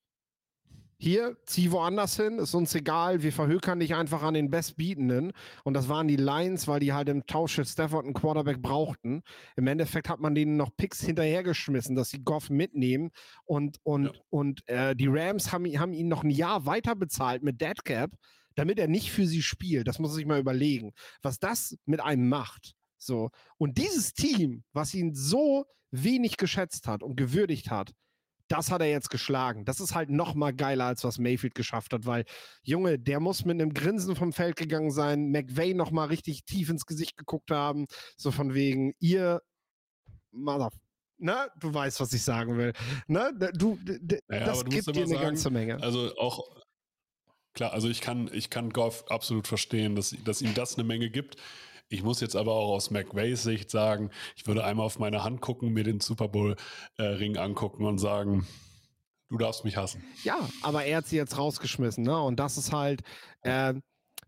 Hier, 0.98 1.36
zieh 1.46 1.72
woanders 1.72 2.16
hin, 2.16 2.38
ist 2.38 2.54
uns 2.54 2.74
egal, 2.74 3.22
wir 3.22 3.32
verhökern 3.32 3.80
dich 3.80 3.94
einfach 3.94 4.22
an 4.22 4.34
den 4.34 4.50
Bestbietenden. 4.50 5.32
Und 5.64 5.74
das 5.74 5.88
waren 5.88 6.06
die 6.06 6.16
Lions, 6.16 6.68
weil 6.68 6.78
die 6.78 6.92
halt 6.92 7.08
im 7.08 7.26
Tausch 7.26 7.54
für 7.54 7.64
Stafford 7.64 8.04
einen 8.04 8.14
Quarterback 8.14 8.60
brauchten. 8.62 9.22
Im 9.56 9.66
Endeffekt 9.66 10.10
hat 10.10 10.20
man 10.20 10.34
denen 10.34 10.56
noch 10.58 10.76
Picks 10.76 11.00
hinterhergeschmissen, 11.00 11.96
dass 11.96 12.10
sie 12.10 12.22
Goff 12.22 12.50
mitnehmen. 12.50 13.10
Und, 13.46 13.78
und, 13.82 14.04
Ja. 14.04 14.12
und 14.28 14.68
äh, 14.68 14.94
die 14.94 15.08
Rams 15.08 15.50
haben, 15.52 15.66
haben 15.78 15.94
ihn 15.94 16.08
noch 16.08 16.22
ein 16.22 16.30
Jahr 16.30 16.66
weiter 16.66 16.94
bezahlt 16.94 17.42
mit 17.42 17.60
Dead 17.62 17.82
Cap, 17.84 18.10
damit 18.54 18.78
er 18.78 18.86
nicht 18.86 19.10
für 19.10 19.26
sie 19.26 19.42
spielt. 19.42 19.88
Das 19.88 19.98
muss 19.98 20.10
man 20.10 20.16
sich 20.18 20.26
mal 20.26 20.38
überlegen, 20.38 20.92
was 21.22 21.38
das 21.38 21.76
mit 21.86 22.00
einem 22.00 22.28
macht. 22.28 22.74
So. 23.00 23.30
Und 23.56 23.78
dieses 23.78 24.12
Team, 24.12 24.62
was 24.72 24.94
ihn 24.94 25.14
so 25.14 25.66
wenig 25.90 26.36
geschätzt 26.36 26.86
hat 26.86 27.02
und 27.02 27.16
gewürdigt 27.16 27.70
hat, 27.70 27.92
das 28.48 28.70
hat 28.72 28.80
er 28.80 28.90
jetzt 28.90 29.10
geschlagen. 29.10 29.64
Das 29.64 29.78
ist 29.78 29.94
halt 29.94 30.10
noch 30.10 30.34
mal 30.34 30.52
geiler, 30.52 30.86
als 30.86 31.04
was 31.04 31.18
Mayfield 31.18 31.54
geschafft 31.54 31.92
hat, 31.92 32.04
weil, 32.04 32.24
Junge, 32.62 32.98
der 32.98 33.20
muss 33.20 33.44
mit 33.44 33.60
einem 33.60 33.72
Grinsen 33.72 34.16
vom 34.16 34.32
Feld 34.32 34.56
gegangen 34.56 34.90
sein, 34.90 35.30
McVay 35.30 35.72
noch 35.72 35.92
mal 35.92 36.06
richtig 36.06 36.44
tief 36.44 36.68
ins 36.68 36.84
Gesicht 36.84 37.16
geguckt 37.16 37.52
haben, 37.52 37.86
so 38.16 38.32
von 38.32 38.52
wegen, 38.52 38.92
ihr, 38.98 39.40
Mother, 40.32 40.70
ne, 41.18 41.48
du 41.60 41.72
weißt, 41.72 42.00
was 42.00 42.12
ich 42.12 42.22
sagen 42.22 42.56
will, 42.56 42.72
ne, 43.06 43.32
du, 43.54 43.78
Naja, 44.26 44.44
das 44.44 44.64
gibt 44.64 44.86
dir 44.88 45.02
eine 45.02 45.06
sagen, 45.06 45.22
ganze 45.22 45.50
Menge. 45.50 45.80
Also 45.80 46.16
auch, 46.16 46.44
klar, 47.54 47.72
also 47.72 47.88
ich 47.88 48.00
kann, 48.00 48.28
ich 48.32 48.50
kann 48.50 48.70
Goff 48.70 49.04
absolut 49.08 49.46
verstehen, 49.46 49.94
dass, 49.94 50.14
dass 50.24 50.42
ihm 50.42 50.54
das 50.54 50.74
eine 50.74 50.82
Menge 50.82 51.08
gibt. 51.08 51.36
Ich 51.92 52.04
muss 52.04 52.20
jetzt 52.20 52.36
aber 52.36 52.52
auch 52.52 52.72
aus 52.72 52.92
McVays 52.92 53.42
Sicht 53.42 53.68
sagen, 53.68 54.10
ich 54.36 54.46
würde 54.46 54.64
einmal 54.64 54.86
auf 54.86 55.00
meine 55.00 55.24
Hand 55.24 55.40
gucken, 55.40 55.72
mir 55.72 55.82
den 55.82 55.98
Super 55.98 56.28
Bowl-Ring 56.28 57.36
angucken 57.36 57.84
und 57.84 57.98
sagen, 57.98 58.46
du 59.28 59.36
darfst 59.36 59.64
mich 59.64 59.76
hassen. 59.76 60.04
Ja, 60.22 60.48
aber 60.62 60.84
er 60.84 60.98
hat 60.98 61.08
sie 61.08 61.16
jetzt 61.16 61.36
rausgeschmissen, 61.36 62.04
ne? 62.04 62.20
Und 62.22 62.38
das 62.38 62.58
ist 62.58 62.72
halt, 62.72 63.02
äh, 63.42 63.74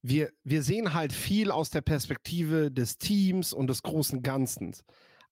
wir, 0.02 0.32
wir 0.42 0.64
sehen 0.64 0.92
halt 0.92 1.12
viel 1.12 1.52
aus 1.52 1.70
der 1.70 1.82
Perspektive 1.82 2.72
des 2.72 2.98
Teams 2.98 3.52
und 3.52 3.68
des 3.68 3.84
großen 3.84 4.22
Ganzen. 4.22 4.74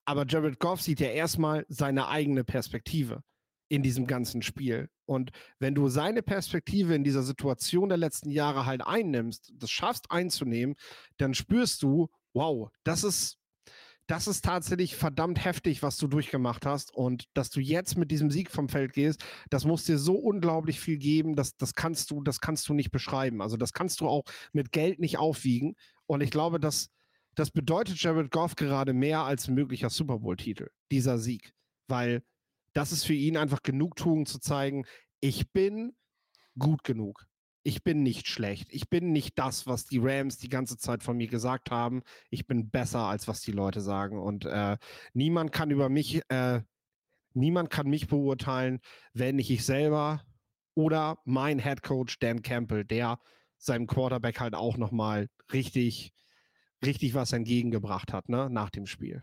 Aber 0.04 0.24
Jared 0.24 0.60
Goff 0.60 0.80
sieht 0.80 1.00
ja 1.00 1.08
erstmal 1.08 1.66
seine 1.68 2.06
eigene 2.06 2.44
Perspektive 2.44 3.24
in 3.68 3.82
diesem 3.82 4.06
ganzen 4.06 4.42
Spiel. 4.42 4.88
Und 5.04 5.32
wenn 5.58 5.74
du 5.74 5.88
seine 5.88 6.22
Perspektive 6.22 6.94
in 6.94 7.02
dieser 7.02 7.24
Situation 7.24 7.88
der 7.88 7.98
letzten 7.98 8.30
Jahre 8.30 8.66
halt 8.66 8.86
einnimmst, 8.86 9.52
das 9.56 9.70
schaffst 9.70 10.12
einzunehmen, 10.12 10.76
dann 11.16 11.34
spürst 11.34 11.82
du, 11.82 12.08
wow, 12.32 12.70
das 12.84 13.04
ist, 13.04 13.38
das 14.06 14.26
ist 14.26 14.44
tatsächlich 14.44 14.96
verdammt 14.96 15.44
heftig, 15.44 15.82
was 15.82 15.96
du 15.96 16.08
durchgemacht 16.08 16.66
hast. 16.66 16.92
Und 16.94 17.24
dass 17.34 17.50
du 17.50 17.60
jetzt 17.60 17.96
mit 17.96 18.10
diesem 18.10 18.30
Sieg 18.30 18.50
vom 18.50 18.68
Feld 18.68 18.92
gehst, 18.92 19.24
das 19.50 19.64
muss 19.64 19.84
dir 19.84 19.98
so 19.98 20.16
unglaublich 20.16 20.80
viel 20.80 20.98
geben, 20.98 21.36
das, 21.36 21.56
das 21.56 21.74
kannst 21.74 22.10
du, 22.10 22.22
das 22.22 22.40
kannst 22.40 22.68
du 22.68 22.74
nicht 22.74 22.90
beschreiben. 22.90 23.40
Also 23.40 23.56
das 23.56 23.72
kannst 23.72 24.00
du 24.00 24.08
auch 24.08 24.24
mit 24.52 24.72
Geld 24.72 24.98
nicht 24.98 25.18
aufwiegen. 25.18 25.76
Und 26.06 26.22
ich 26.22 26.30
glaube, 26.30 26.58
dass 26.58 26.90
das 27.36 27.50
bedeutet 27.52 28.02
Jared 28.02 28.30
Goff 28.32 28.56
gerade 28.56 28.92
mehr 28.92 29.20
als 29.20 29.48
ein 29.48 29.54
möglicher 29.54 29.90
Super 29.90 30.18
Bowl-Titel, 30.18 30.68
dieser 30.90 31.18
Sieg. 31.18 31.52
Weil 31.86 32.22
das 32.72 32.92
ist 32.92 33.04
für 33.04 33.14
ihn 33.14 33.36
einfach 33.36 33.62
Genugtuung 33.62 34.26
zu 34.26 34.40
zeigen, 34.40 34.84
ich 35.20 35.50
bin 35.52 35.92
gut 36.58 36.82
genug. 36.84 37.26
Ich 37.62 37.84
bin 37.84 38.02
nicht 38.02 38.28
schlecht. 38.28 38.68
Ich 38.70 38.88
bin 38.88 39.12
nicht 39.12 39.38
das, 39.38 39.66
was 39.66 39.84
die 39.84 39.98
Rams 39.98 40.38
die 40.38 40.48
ganze 40.48 40.78
Zeit 40.78 41.02
von 41.02 41.16
mir 41.16 41.28
gesagt 41.28 41.70
haben. 41.70 42.02
Ich 42.30 42.46
bin 42.46 42.70
besser, 42.70 43.00
als 43.00 43.28
was 43.28 43.42
die 43.42 43.52
Leute 43.52 43.80
sagen. 43.80 44.18
Und 44.18 44.46
äh, 44.46 44.78
niemand 45.12 45.52
kann 45.52 45.70
über 45.70 45.88
mich, 45.88 46.22
äh, 46.28 46.62
niemand 47.34 47.68
kann 47.70 47.88
mich 47.88 48.08
beurteilen, 48.08 48.80
wenn 49.12 49.36
nicht 49.36 49.50
ich 49.50 49.64
selber 49.64 50.24
oder 50.74 51.18
mein 51.24 51.58
Head 51.58 51.82
Coach 51.82 52.18
Dan 52.18 52.42
Campbell, 52.42 52.84
der 52.84 53.18
seinem 53.58 53.86
Quarterback 53.86 54.40
halt 54.40 54.54
auch 54.54 54.78
nochmal 54.78 55.28
richtig, 55.52 56.12
richtig 56.84 57.14
was 57.14 57.32
entgegengebracht 57.32 58.12
hat, 58.12 58.28
ne, 58.30 58.48
nach 58.48 58.70
dem 58.70 58.86
Spiel. 58.86 59.22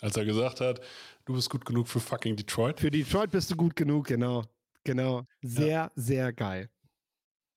Als 0.00 0.16
er 0.16 0.24
gesagt 0.24 0.60
hat, 0.60 0.80
du 1.24 1.34
bist 1.34 1.50
gut 1.50 1.64
genug 1.64 1.88
für 1.88 2.00
fucking 2.00 2.36
Detroit. 2.36 2.80
Für 2.80 2.90
Detroit 2.90 3.30
bist 3.30 3.50
du 3.50 3.56
gut 3.56 3.74
genug, 3.74 4.06
genau. 4.06 4.44
Genau. 4.84 5.24
Sehr, 5.42 5.90
sehr 5.96 6.32
geil. 6.32 6.70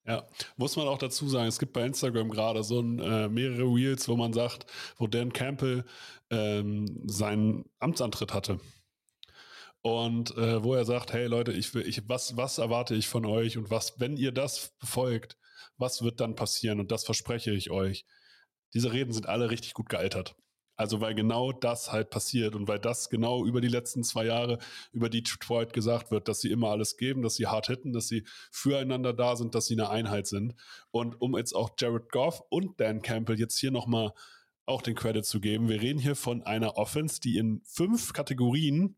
Ja, 0.10 0.28
muss 0.58 0.76
man 0.76 0.88
auch 0.88 0.98
dazu 0.98 1.30
sagen, 1.30 1.48
es 1.48 1.60
gibt 1.60 1.72
bei 1.74 1.86
Instagram 1.86 2.32
gerade 2.32 2.64
so 2.64 2.80
ein, 2.82 2.98
äh, 2.98 3.30
mehrere 3.30 3.66
Reels, 3.66 4.08
wo 4.08 4.16
man 4.16 4.34
sagt, 4.34 4.66
wo 4.98 5.06
Dan 5.06 5.32
Campbell 5.32 5.86
ähm, 6.32 7.04
seinen 7.06 7.66
Amtsantritt 7.78 8.34
hatte. 8.34 8.60
Und 9.82 10.36
äh, 10.36 10.64
wo 10.64 10.74
er 10.74 10.84
sagt, 10.86 11.14
hey 11.14 11.28
Leute, 11.28 11.52
ich 11.52 11.76
will, 11.76 11.88
ich, 11.88 12.10
was, 12.10 12.36
was 12.36 12.58
erwarte 12.58 12.96
ich 12.96 13.08
von 13.08 13.24
euch 13.24 13.56
und 13.58 13.70
was, 13.70 14.00
wenn 14.00 14.18
ihr 14.18 14.32
das 14.32 14.72
befolgt, 14.80 15.38
was 15.78 16.02
wird 16.02 16.20
dann 16.20 16.36
passieren? 16.36 16.80
Und 16.80 16.90
das 16.92 17.04
verspreche 17.06 17.52
ich 17.52 17.70
euch. 17.70 18.04
Diese 18.74 18.92
Reden 18.92 19.14
sind 19.14 19.28
alle 19.28 19.52
richtig 19.52 19.76
gut 19.76 19.90
gealtert. 19.90 20.36
Also 20.80 21.02
weil 21.02 21.14
genau 21.14 21.52
das 21.52 21.92
halt 21.92 22.10
passiert 22.10 22.56
und 22.56 22.70
weil 22.70 22.80
das 22.80 23.10
genau 23.10 23.46
über 23.46 23.60
die 23.60 23.68
letzten 23.68 24.02
zwei 24.02 24.28
Jahre 24.28 24.60
über 24.94 25.10
Detroit 25.10 25.74
gesagt 25.74 26.10
wird, 26.10 26.30
dass 26.30 26.40
sie 26.40 26.52
immer 26.52 26.70
alles 26.70 26.96
geben, 26.96 27.22
dass 27.22 27.36
sie 27.36 27.48
hart 27.48 27.68
hitten, 27.68 27.92
dass 27.92 28.08
sie 28.08 28.24
füreinander 28.50 29.12
da 29.12 29.36
sind, 29.36 29.56
dass 29.56 29.66
sie 29.66 29.74
eine 29.74 29.90
Einheit 29.90 30.26
sind. 30.26 30.56
Und 30.92 31.20
um 31.20 31.36
jetzt 31.36 31.54
auch 31.54 31.72
Jared 31.78 32.14
Goff 32.14 32.42
und 32.48 32.80
Dan 32.80 33.02
Campbell 33.02 33.38
jetzt 33.38 33.60
hier 33.60 33.72
nochmal 33.72 34.14
auch 34.66 34.82
den 34.82 34.96
Credit 34.96 35.26
zu 35.26 35.42
geben, 35.42 35.68
wir 35.68 35.82
reden 35.82 36.00
hier 36.00 36.16
von 36.16 36.44
einer 36.44 36.78
Offense, 36.78 37.20
die 37.20 37.38
in 37.38 37.60
fünf 37.66 38.14
Kategorien 38.14 38.96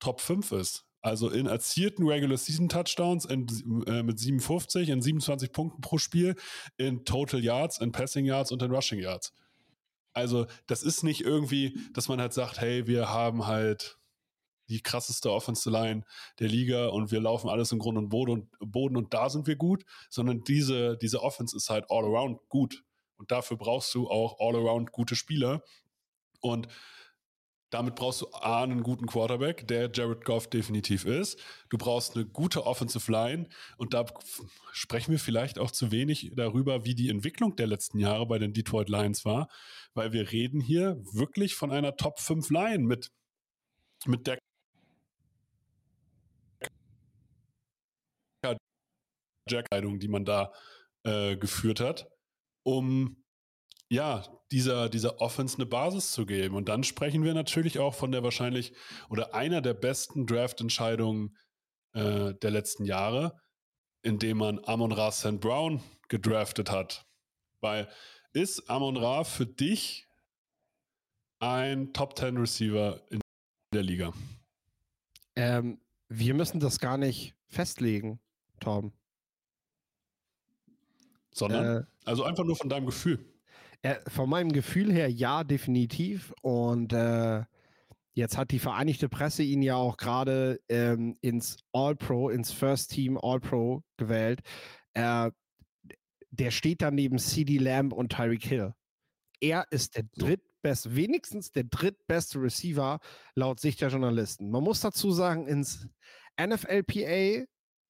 Top 0.00 0.20
5 0.20 0.50
ist. 0.50 0.84
Also 1.00 1.30
in 1.30 1.46
erzielten 1.46 2.08
Regular 2.08 2.36
Season 2.36 2.68
Touchdowns 2.68 3.24
in, 3.24 3.46
äh, 3.86 4.02
mit 4.02 4.18
57, 4.18 4.88
in 4.88 5.00
27 5.00 5.52
Punkten 5.52 5.80
pro 5.80 5.98
Spiel, 5.98 6.34
in 6.76 7.04
Total 7.04 7.38
Yards, 7.38 7.78
in 7.78 7.92
Passing 7.92 8.24
Yards 8.24 8.50
und 8.50 8.60
in 8.64 8.72
Rushing 8.72 8.98
Yards. 8.98 9.32
Also, 10.18 10.46
das 10.66 10.82
ist 10.82 11.04
nicht 11.04 11.20
irgendwie, 11.20 11.78
dass 11.94 12.08
man 12.08 12.20
halt 12.20 12.32
sagt, 12.32 12.60
hey, 12.60 12.86
wir 12.88 13.08
haben 13.08 13.46
halt 13.46 13.98
die 14.68 14.82
krasseste 14.82 15.32
Offensive 15.32 15.70
Line 15.70 16.04
der 16.40 16.48
Liga 16.48 16.88
und 16.88 17.10
wir 17.12 17.20
laufen 17.20 17.48
alles 17.48 17.72
im 17.72 17.78
Grund 17.78 17.96
und 17.96 18.08
Boden 18.08 18.32
und, 18.32 18.50
Boden 18.60 18.96
und 18.96 19.14
da 19.14 19.30
sind 19.30 19.46
wir 19.46 19.56
gut, 19.56 19.84
sondern 20.10 20.42
diese, 20.42 20.98
diese 20.98 21.22
Offense 21.22 21.56
ist 21.56 21.70
halt 21.70 21.86
all 21.88 22.04
around 22.04 22.40
gut. 22.48 22.84
Und 23.16 23.30
dafür 23.30 23.56
brauchst 23.56 23.94
du 23.94 24.08
auch 24.08 24.38
all 24.40 24.56
around 24.56 24.92
gute 24.92 25.16
Spieler. 25.16 25.62
Und 26.40 26.68
damit 27.70 27.96
brauchst 27.96 28.22
du 28.22 28.28
A, 28.32 28.62
einen 28.62 28.82
guten 28.82 29.06
Quarterback, 29.06 29.66
der 29.68 29.90
Jared 29.92 30.24
Goff 30.24 30.48
definitiv 30.48 31.04
ist. 31.04 31.38
Du 31.68 31.76
brauchst 31.76 32.16
eine 32.16 32.24
gute 32.24 32.64
Offensive 32.64 33.10
Line. 33.12 33.48
Und 33.76 33.92
da 33.92 34.06
sprechen 34.72 35.12
wir 35.12 35.18
vielleicht 35.18 35.58
auch 35.58 35.70
zu 35.70 35.90
wenig 35.90 36.32
darüber, 36.34 36.84
wie 36.84 36.94
die 36.94 37.10
Entwicklung 37.10 37.56
der 37.56 37.66
letzten 37.66 37.98
Jahre 37.98 38.26
bei 38.26 38.38
den 38.38 38.54
Detroit 38.54 38.88
Lions 38.88 39.24
war. 39.24 39.48
Weil 39.92 40.12
wir 40.12 40.32
reden 40.32 40.60
hier 40.60 40.98
wirklich 41.12 41.54
von 41.54 41.70
einer 41.70 41.96
Top 41.96 42.20
5 42.20 42.48
Line 42.50 42.84
mit, 42.84 43.10
mit 44.06 44.26
der 44.26 44.38
Jack-Kleidung, 49.50 49.98
die 49.98 50.08
man 50.08 50.24
da 50.24 50.52
äh, 51.04 51.36
geführt 51.36 51.80
hat, 51.80 52.08
um 52.62 53.22
ja, 53.88 54.24
dieser, 54.50 54.88
dieser 54.88 55.20
Offense 55.20 55.56
eine 55.56 55.66
Basis 55.66 56.12
zu 56.12 56.26
geben. 56.26 56.54
Und 56.54 56.68
dann 56.68 56.84
sprechen 56.84 57.24
wir 57.24 57.34
natürlich 57.34 57.78
auch 57.78 57.94
von 57.94 58.12
der 58.12 58.22
wahrscheinlich 58.22 58.72
oder 59.08 59.34
einer 59.34 59.60
der 59.60 59.74
besten 59.74 60.26
Draft-Entscheidungen 60.26 61.36
äh, 61.94 62.34
der 62.34 62.50
letzten 62.50 62.84
Jahre, 62.84 63.40
indem 64.02 64.38
man 64.38 64.60
Amon 64.64 64.92
Ra 64.92 65.10
St. 65.10 65.40
Brown 65.40 65.82
gedraftet 66.08 66.70
hat. 66.70 67.06
Weil 67.60 67.88
ist 68.32 68.68
Amon 68.68 68.96
Ra 68.96 69.24
für 69.24 69.46
dich 69.46 70.06
ein 71.40 71.92
Top 71.92 72.18
10 72.18 72.36
Receiver 72.36 73.00
in 73.10 73.20
der 73.72 73.82
Liga? 73.82 74.12
Ähm, 75.36 75.80
wir 76.08 76.34
müssen 76.34 76.60
das 76.60 76.78
gar 76.78 76.98
nicht 76.98 77.34
festlegen, 77.46 78.20
Tom. 78.60 78.92
Sondern, 81.32 81.82
Äh, 81.82 81.84
also 82.04 82.24
einfach 82.24 82.44
nur 82.44 82.56
von 82.56 82.68
deinem 82.68 82.86
Gefühl. 82.86 83.24
Äh, 83.82 83.96
von 84.08 84.28
meinem 84.28 84.52
Gefühl 84.52 84.92
her 84.92 85.10
ja, 85.10 85.44
definitiv. 85.44 86.32
Und 86.42 86.92
äh, 86.92 87.44
jetzt 88.14 88.36
hat 88.36 88.50
die 88.50 88.58
Vereinigte 88.58 89.08
Presse 89.08 89.42
ihn 89.42 89.62
ja 89.62 89.76
auch 89.76 89.96
gerade 89.96 90.60
ähm, 90.68 91.16
ins 91.20 91.56
All-Pro, 91.72 92.30
ins 92.30 92.52
First 92.52 92.90
Team 92.90 93.18
All-Pro 93.18 93.82
gewählt. 93.96 94.40
Äh, 94.94 95.30
der 96.30 96.50
steht 96.50 96.82
dann 96.82 96.94
neben 96.94 97.18
CD 97.18 97.58
Lamb 97.58 97.92
und 97.92 98.12
Tyreek 98.12 98.44
Hill. 98.44 98.74
Er 99.40 99.66
ist 99.70 99.96
der 99.96 100.04
So. 100.14 100.26
dritt, 100.26 100.42
drittbeste, 100.58 100.94
wenigstens 100.96 101.52
der 101.52 101.64
drittbeste 101.64 102.40
Receiver 102.40 102.98
laut 103.34 103.60
Sicht 103.60 103.80
der 103.80 103.88
Journalisten. 103.88 104.50
Man 104.50 104.62
muss 104.62 104.80
dazu 104.80 105.10
sagen, 105.10 105.46
ins 105.46 105.88
NFLPA 106.40 107.44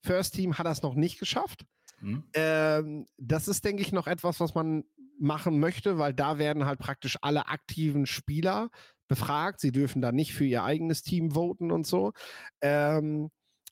First 0.05 0.35
Team 0.35 0.57
hat 0.57 0.67
er 0.67 0.73
es 0.73 0.83
noch 0.83 0.95
nicht 0.95 1.19
geschafft. 1.19 1.65
Mhm. 2.01 2.25
Ähm, 2.35 3.07
das 3.17 3.49
ist, 3.49 3.65
denke 3.65 3.83
ich, 3.83 3.93
noch 3.93 4.07
etwas, 4.07 4.41
was 4.41 4.55
man 4.55 4.85
machen 5.19 5.61
möchte, 5.61 5.99
weil 5.99 6.15
da 6.15 6.39
werden 6.39 6.67
halt 6.67 6.79
praktisch 6.79 7.17
alle 7.21 7.49
aktiven 7.49 8.07
Spieler 8.07 8.71
befragt. 9.09 9.61
Sie 9.61 9.73
dürfen 9.73 10.03
da 10.03 10.13
nicht 10.13 10.35
für 10.35 10.45
ihr 10.45 10.65
eigenes 10.65 11.03
Team 11.03 11.33
voten 11.33 11.73
und 11.73 11.87
so. 11.87 12.13
Ähm, 12.61 13.31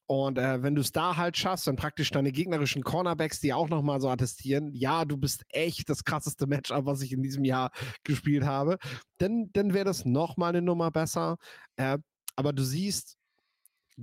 und 0.08 0.38
äh, 0.38 0.62
wenn 0.62 0.76
du 0.76 0.80
es 0.82 0.92
da 0.92 1.16
halt 1.16 1.36
schaffst, 1.36 1.66
dann 1.66 1.74
praktisch 1.76 2.10
deine 2.12 2.30
gegnerischen 2.30 2.84
Cornerbacks, 2.84 3.40
die 3.40 3.52
auch 3.52 3.68
nochmal 3.68 4.00
so 4.00 4.08
attestieren, 4.08 4.72
ja, 4.72 5.04
du 5.04 5.16
bist 5.16 5.44
echt 5.50 5.88
das 5.88 6.04
krasseste 6.04 6.46
Matchup, 6.46 6.86
was 6.86 7.02
ich 7.02 7.12
in 7.12 7.22
diesem 7.22 7.44
Jahr 7.44 7.70
gespielt 8.04 8.44
habe, 8.44 8.78
dann, 9.18 9.50
dann 9.52 9.74
wäre 9.74 9.84
das 9.84 10.04
nochmal 10.04 10.50
eine 10.50 10.62
Nummer 10.62 10.92
besser. 10.92 11.38
Äh, 11.76 11.98
aber 12.36 12.52
du 12.52 12.62
siehst, 12.62 13.15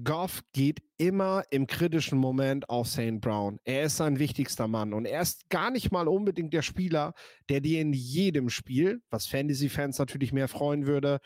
Goff 0.01 0.41
geht 0.53 0.81
immer 0.97 1.43
im 1.51 1.67
kritischen 1.67 2.17
Moment 2.17 2.67
auf 2.67 2.87
St. 2.87 3.21
Brown. 3.21 3.59
Er 3.63 3.83
ist 3.83 3.97
sein 3.97 4.17
wichtigster 4.17 4.67
Mann 4.67 4.91
und 4.93 5.05
er 5.05 5.21
ist 5.21 5.49
gar 5.49 5.69
nicht 5.69 5.91
mal 5.91 6.07
unbedingt 6.07 6.53
der 6.53 6.63
Spieler, 6.63 7.13
der 7.49 7.61
dir 7.61 7.79
in 7.79 7.93
jedem 7.93 8.49
Spiel, 8.49 9.01
was 9.11 9.27
Fantasy-Fans 9.27 9.99
natürlich 9.99 10.33
mehr 10.33 10.47
freuen 10.47 10.87
würde, 10.87 11.19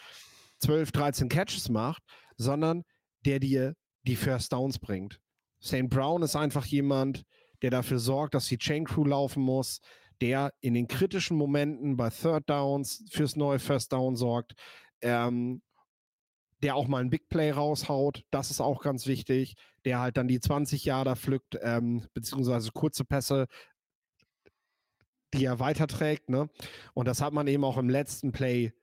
12, 0.60 0.92
13 0.92 1.30
Catches 1.30 1.70
macht, 1.70 2.04
sondern 2.36 2.84
der 3.26 3.40
dir 3.40 3.76
die 4.04 4.18
First 4.18 4.52
Downs 4.52 4.80
bringt. 4.80 5.20
St. 5.64 5.90
Brown 5.90 6.22
ist 6.22 6.36
einfach 6.36 6.66
jemand, 6.66 7.24
der 7.62 7.72
dafür 7.72 8.00
sorgt, 8.00 8.34
dass 8.34 8.48
die 8.48 8.58
Chain 8.58 8.86
Crew 8.86 9.06
laufen 9.06 9.42
muss, 9.42 9.80
der 10.20 10.54
in 10.60 10.74
den 10.74 10.88
kritischen 10.88 11.38
Momenten 11.38 11.96
bei 11.96 12.10
Third 12.10 12.50
Downs 12.50 13.06
fürs 13.12 13.36
neue 13.36 13.60
First 13.60 13.94
Down 13.94 14.16
sorgt, 14.16 14.54
ähm, 15.02 15.62
der 16.64 16.76
auch 16.76 16.88
mal 16.88 17.02
ein 17.02 17.10
Big 17.10 17.30
Play 17.30 17.52
raushaut, 17.52 18.24
das 18.32 18.52
ist 18.52 18.62
auch 18.62 18.82
ganz 18.82 19.06
wichtig, 19.08 19.56
der 19.86 20.00
halt 20.00 20.18
dann 20.18 20.28
die 20.28 20.40
20 20.40 20.86
Jahre 20.86 21.16
pflückt, 21.16 21.58
ähm, 21.62 22.08
beziehungsweise 22.14 22.72
kurze 22.72 23.06
Pässe, 23.06 23.48
die 25.34 25.46
er 25.46 25.60
weiterträgt, 25.60 26.30
ne? 26.30 26.50
Und 26.94 27.08
das 27.08 27.22
hat 27.22 27.34
man 27.34 27.48
eben 27.48 27.64
auch 27.64 27.78
im 27.78 27.90
letzten 27.90 28.32
Play. 28.32 28.74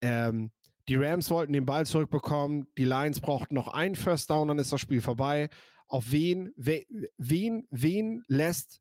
Ähm, 0.00 0.50
die 0.88 0.96
Rams 0.96 1.30
wollten 1.30 1.52
den 1.52 1.66
Ball 1.66 1.86
zurückbekommen, 1.86 2.66
die 2.78 2.84
Lions 2.84 3.20
brauchten 3.20 3.54
noch 3.54 3.68
einen 3.68 3.94
First 3.94 4.30
Down, 4.30 4.48
dann 4.48 4.58
ist 4.58 4.72
das 4.72 4.80
Spiel 4.80 5.00
vorbei. 5.00 5.48
Auf 5.88 6.10
wen, 6.10 6.52
we, 6.56 6.86
wen, 7.18 7.66
wen 7.70 8.24
lässt 8.28 8.80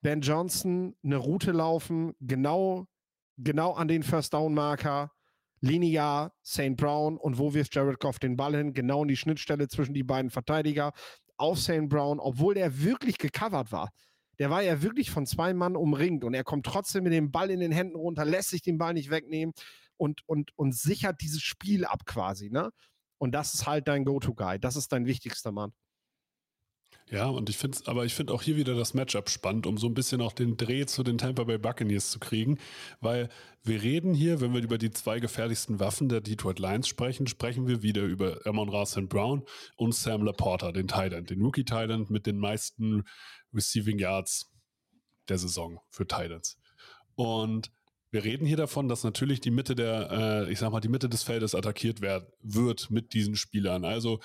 Ben 0.00 0.22
Johnson 0.22 0.96
eine 1.04 1.16
Route 1.16 1.52
laufen, 1.52 2.14
genau, 2.20 2.86
genau 3.36 3.72
an 3.74 3.88
den 3.88 4.02
First 4.02 4.32
Down 4.32 4.54
Marker? 4.54 5.12
Linear 5.60 6.32
St. 6.44 6.76
Brown 6.76 7.16
und 7.16 7.38
wo 7.38 7.54
wirft 7.54 7.74
Jared 7.74 8.00
Goff 8.00 8.18
den 8.18 8.36
Ball 8.36 8.56
hin? 8.56 8.72
Genau 8.72 9.02
in 9.02 9.08
die 9.08 9.16
Schnittstelle 9.16 9.68
zwischen 9.68 9.94
die 9.94 10.02
beiden 10.02 10.30
Verteidiger 10.30 10.92
auf 11.36 11.58
St. 11.58 11.88
Brown, 11.88 12.20
obwohl 12.20 12.54
der 12.54 12.82
wirklich 12.82 13.18
gecovert 13.18 13.72
war. 13.72 13.90
Der 14.38 14.50
war 14.50 14.62
ja 14.62 14.82
wirklich 14.82 15.10
von 15.10 15.26
zwei 15.26 15.52
Mann 15.52 15.76
umringt 15.76 16.24
und 16.24 16.34
er 16.34 16.44
kommt 16.44 16.66
trotzdem 16.66 17.04
mit 17.04 17.12
dem 17.12 17.30
Ball 17.30 17.50
in 17.50 17.60
den 17.60 17.72
Händen 17.72 17.96
runter, 17.96 18.24
lässt 18.24 18.50
sich 18.50 18.62
den 18.62 18.78
Ball 18.78 18.94
nicht 18.94 19.10
wegnehmen 19.10 19.54
und, 19.96 20.22
und, 20.26 20.56
und 20.56 20.74
sichert 20.74 21.20
dieses 21.20 21.42
Spiel 21.42 21.84
ab 21.84 22.06
quasi. 22.06 22.50
Ne? 22.50 22.70
Und 23.18 23.32
das 23.32 23.52
ist 23.52 23.66
halt 23.66 23.86
dein 23.86 24.04
Go-To-Guy. 24.04 24.58
Das 24.58 24.76
ist 24.76 24.92
dein 24.92 25.04
wichtigster 25.04 25.52
Mann. 25.52 25.72
Ja, 27.10 27.26
und 27.26 27.50
ich 27.50 27.56
finde 27.58 27.76
aber 27.86 28.04
ich 28.04 28.14
finde 28.14 28.32
auch 28.32 28.40
hier 28.42 28.56
wieder 28.56 28.76
das 28.76 28.94
Matchup 28.94 29.30
spannend, 29.30 29.66
um 29.66 29.78
so 29.78 29.88
ein 29.88 29.94
bisschen 29.94 30.20
auch 30.20 30.32
den 30.32 30.56
Dreh 30.56 30.86
zu 30.86 31.02
den 31.02 31.18
Tampa 31.18 31.42
Bay 31.42 31.58
Buccaneers 31.58 32.10
zu 32.10 32.20
kriegen, 32.20 32.58
weil 33.00 33.28
wir 33.64 33.82
reden 33.82 34.14
hier, 34.14 34.40
wenn 34.40 34.54
wir 34.54 34.62
über 34.62 34.78
die 34.78 34.92
zwei 34.92 35.18
gefährlichsten 35.18 35.80
Waffen 35.80 36.08
der 36.08 36.20
Detroit 36.20 36.60
Lions 36.60 36.86
sprechen, 36.86 37.26
sprechen 37.26 37.66
wir 37.66 37.82
wieder 37.82 38.02
über 38.02 38.40
Amon 38.44 38.68
Ra 38.68 38.84
Brown 39.08 39.44
und 39.76 39.92
Sam 39.92 40.22
Laporta, 40.22 40.70
den 40.70 40.86
Titan, 40.86 41.26
den 41.26 41.42
Rookie 41.42 41.64
Titan 41.64 42.06
mit 42.10 42.26
den 42.26 42.38
meisten 42.38 43.02
Receiving 43.52 43.98
Yards 43.98 44.48
der 45.28 45.38
Saison 45.38 45.80
für 45.90 46.06
Titans. 46.06 46.58
Und 47.16 47.72
wir 48.12 48.24
reden 48.24 48.46
hier 48.46 48.56
davon, 48.56 48.88
dass 48.88 49.04
natürlich 49.04 49.40
die 49.40 49.50
Mitte 49.50 49.74
der, 49.74 50.46
äh, 50.46 50.52
ich 50.52 50.58
sag 50.58 50.72
mal, 50.72 50.80
die 50.80 50.88
Mitte 50.88 51.08
des 51.08 51.22
Feldes 51.22 51.54
attackiert 51.54 52.00
werd, 52.00 52.32
wird 52.40 52.90
mit 52.90 53.14
diesen 53.14 53.36
Spielern. 53.36 53.84
Also 53.84 54.20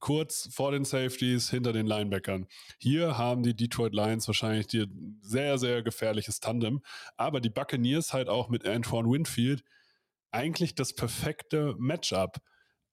kurz 0.00 0.48
vor 0.52 0.72
den 0.72 0.84
Safeties, 0.84 1.50
hinter 1.50 1.72
den 1.72 1.86
Linebackern. 1.86 2.46
Hier 2.78 3.16
haben 3.16 3.42
die 3.42 3.54
Detroit 3.54 3.94
Lions 3.94 4.26
wahrscheinlich 4.26 4.66
die 4.66 4.86
sehr, 5.20 5.58
sehr 5.58 5.82
gefährliches 5.82 6.40
Tandem. 6.40 6.82
Aber 7.16 7.40
die 7.40 7.50
Buccaneers 7.50 8.12
halt 8.12 8.28
auch 8.28 8.48
mit 8.48 8.66
Antoine 8.66 9.10
Winfield 9.10 9.62
eigentlich 10.32 10.74
das 10.74 10.94
perfekte 10.94 11.74
Matchup. 11.78 12.38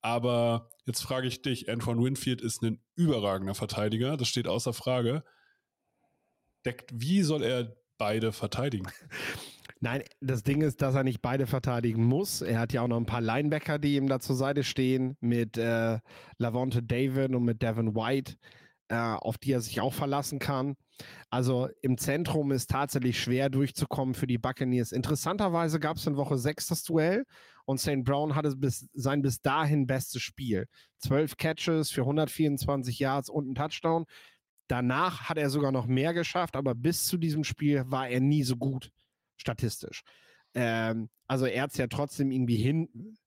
Aber 0.02 0.70
jetzt 0.86 1.02
frage 1.02 1.28
ich 1.28 1.42
dich, 1.42 1.70
Antoine 1.70 2.04
Winfield 2.04 2.42
ist 2.42 2.62
ein 2.62 2.82
überragender 2.96 3.56
Verteidiger, 3.56 4.18
das 4.18 4.28
steht 4.28 4.48
außer 4.48 4.74
Frage. 4.74 5.24
Deckt, 6.66 6.92
wie 6.94 7.24
soll 7.24 7.44
er 7.44 7.76
beide 7.98 8.32
verteidigen? 8.32 8.88
Nein, 9.80 10.04
das 10.22 10.44
Ding 10.44 10.62
ist, 10.62 10.82
dass 10.82 10.96
er 10.96 11.04
nicht 11.04 11.22
beide 11.22 11.46
verteidigen 11.46 12.04
muss. 12.04 12.42
Er 12.42 12.60
hat 12.60 12.74
ja 12.74 12.82
auch 12.82 12.88
noch 12.88 12.98
ein 12.98 13.06
paar 13.06 13.22
Linebacker, 13.22 13.78
die 13.78 13.96
ihm 13.96 14.08
da 14.08 14.20
zur 14.20 14.36
Seite 14.36 14.64
stehen, 14.64 15.18
mit 15.20 15.58
äh, 15.58 16.00
Lavonte 16.40 16.82
David 16.82 17.36
und 17.36 17.44
mit 17.44 17.62
Devin 17.62 17.94
White, 17.94 18.38
äh, 18.88 18.96
auf 18.96 19.38
die 19.38 19.52
er 19.52 19.62
sich 19.62 19.80
auch 19.80 19.94
verlassen 19.94 20.40
kann. 20.40 20.76
Also 21.30 21.70
im 21.82 22.00
Zentrum 22.00 22.52
ist 22.52 22.72
tatsächlich 22.72 23.22
schwer 23.22 23.50
durchzukommen 23.52 24.16
für 24.16 24.26
die 24.26 24.40
Buccaneers. 24.40 24.92
Interessanterweise 24.92 25.80
gab 25.80 25.98
es 25.98 26.08
in 26.08 26.18
Woche 26.18 26.40
6 26.40 26.68
das 26.68 26.84
Duell 26.84 27.26
und 27.66 27.80
St. 27.80 28.04
Brown 28.04 28.34
hatte 28.34 28.56
bis, 28.56 28.90
sein 28.94 29.22
bis 29.22 29.42
dahin 29.42 29.86
bestes 29.86 30.24
Spiel. 30.24 30.66
Zwölf 30.98 31.38
Catches 31.38 31.92
für 31.92 32.02
124 32.02 32.98
Yards 32.98 33.30
und 33.30 33.52
ein 33.52 33.56
Touchdown. 33.56 34.06
Danach 34.68 35.30
hat 35.30 35.38
er 35.38 35.52
sogar 35.52 35.72
noch 35.72 35.86
mehr 35.86 36.16
geschafft, 36.16 36.56
aber 36.56 36.74
bis 36.74 37.06
zu 37.06 37.18
diesem 37.18 37.44
Spiel 37.44 37.84
war 37.88 38.10
er 38.10 38.22
nie 38.22 38.44
so 38.44 38.56
gut 38.56 38.92
statistisch. 39.38 40.04
Ähm, 40.54 41.10
also 41.28 41.46
er 41.46 41.64
hat 41.64 41.72
es 41.72 41.78
ja 41.78 41.88
trotzdem 41.88 42.32
irgendwie 42.32 42.58
hin, 42.58 43.18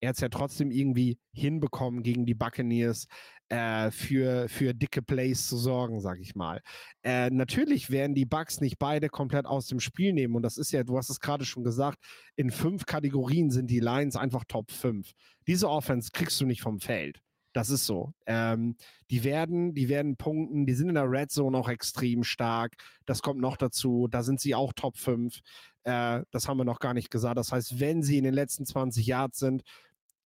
er 0.00 0.10
hat 0.10 0.20
ja 0.20 0.28
trotzdem 0.28 0.70
irgendwie 0.70 1.18
hinbekommen, 1.32 2.02
gegen 2.02 2.24
die 2.24 2.34
Buccaneers 2.34 3.06
äh, 3.48 3.90
für, 3.90 4.48
für 4.48 4.74
dicke 4.74 5.02
Plays 5.02 5.48
zu 5.48 5.56
sorgen, 5.56 6.00
sag 6.00 6.20
ich 6.20 6.34
mal. 6.34 6.60
Äh, 7.02 7.30
natürlich 7.30 7.90
werden 7.90 8.14
die 8.14 8.26
Bucks 8.26 8.60
nicht 8.60 8.78
beide 8.78 9.08
komplett 9.08 9.46
aus 9.46 9.66
dem 9.66 9.80
Spiel 9.80 10.12
nehmen. 10.12 10.36
Und 10.36 10.42
das 10.42 10.56
ist 10.56 10.72
ja, 10.72 10.84
du 10.84 10.96
hast 10.96 11.10
es 11.10 11.20
gerade 11.20 11.44
schon 11.44 11.64
gesagt, 11.64 11.98
in 12.36 12.50
fünf 12.50 12.86
Kategorien 12.86 13.50
sind 13.50 13.70
die 13.70 13.80
Lions 13.80 14.16
einfach 14.16 14.44
Top 14.46 14.70
5. 14.70 15.10
Diese 15.46 15.68
Offense 15.68 16.10
kriegst 16.12 16.40
du 16.40 16.46
nicht 16.46 16.60
vom 16.60 16.78
Feld. 16.80 17.20
Das 17.58 17.70
ist 17.70 17.86
so. 17.86 18.12
Ähm, 18.26 18.76
die 19.10 19.24
werden, 19.24 19.74
die 19.74 19.88
werden 19.88 20.16
punkten, 20.16 20.64
die 20.64 20.74
sind 20.74 20.90
in 20.90 20.94
der 20.94 21.10
Red 21.10 21.32
Zone 21.32 21.58
auch 21.58 21.68
extrem 21.68 22.22
stark. 22.22 22.76
Das 23.04 23.20
kommt 23.20 23.40
noch 23.40 23.56
dazu. 23.56 24.06
Da 24.08 24.22
sind 24.22 24.38
sie 24.38 24.54
auch 24.54 24.72
Top 24.72 24.96
5. 24.96 25.40
Äh, 25.82 26.22
das 26.30 26.46
haben 26.46 26.58
wir 26.58 26.64
noch 26.64 26.78
gar 26.78 26.94
nicht 26.94 27.10
gesagt. 27.10 27.36
Das 27.36 27.50
heißt, 27.50 27.80
wenn 27.80 28.04
sie 28.04 28.16
in 28.16 28.22
den 28.22 28.32
letzten 28.32 28.64
20 28.64 29.04
Yards 29.04 29.40
sind, 29.40 29.64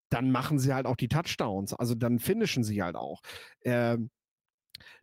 dann 0.09 0.29
machen 0.29 0.59
sie 0.59 0.73
halt 0.73 0.85
auch 0.85 0.97
die 0.97 1.07
Touchdowns. 1.07 1.73
Also 1.73 1.95
dann 1.95 2.19
finishen 2.19 2.65
sie 2.65 2.83
halt 2.83 2.97
auch. 2.97 3.21
Ähm, 3.63 4.09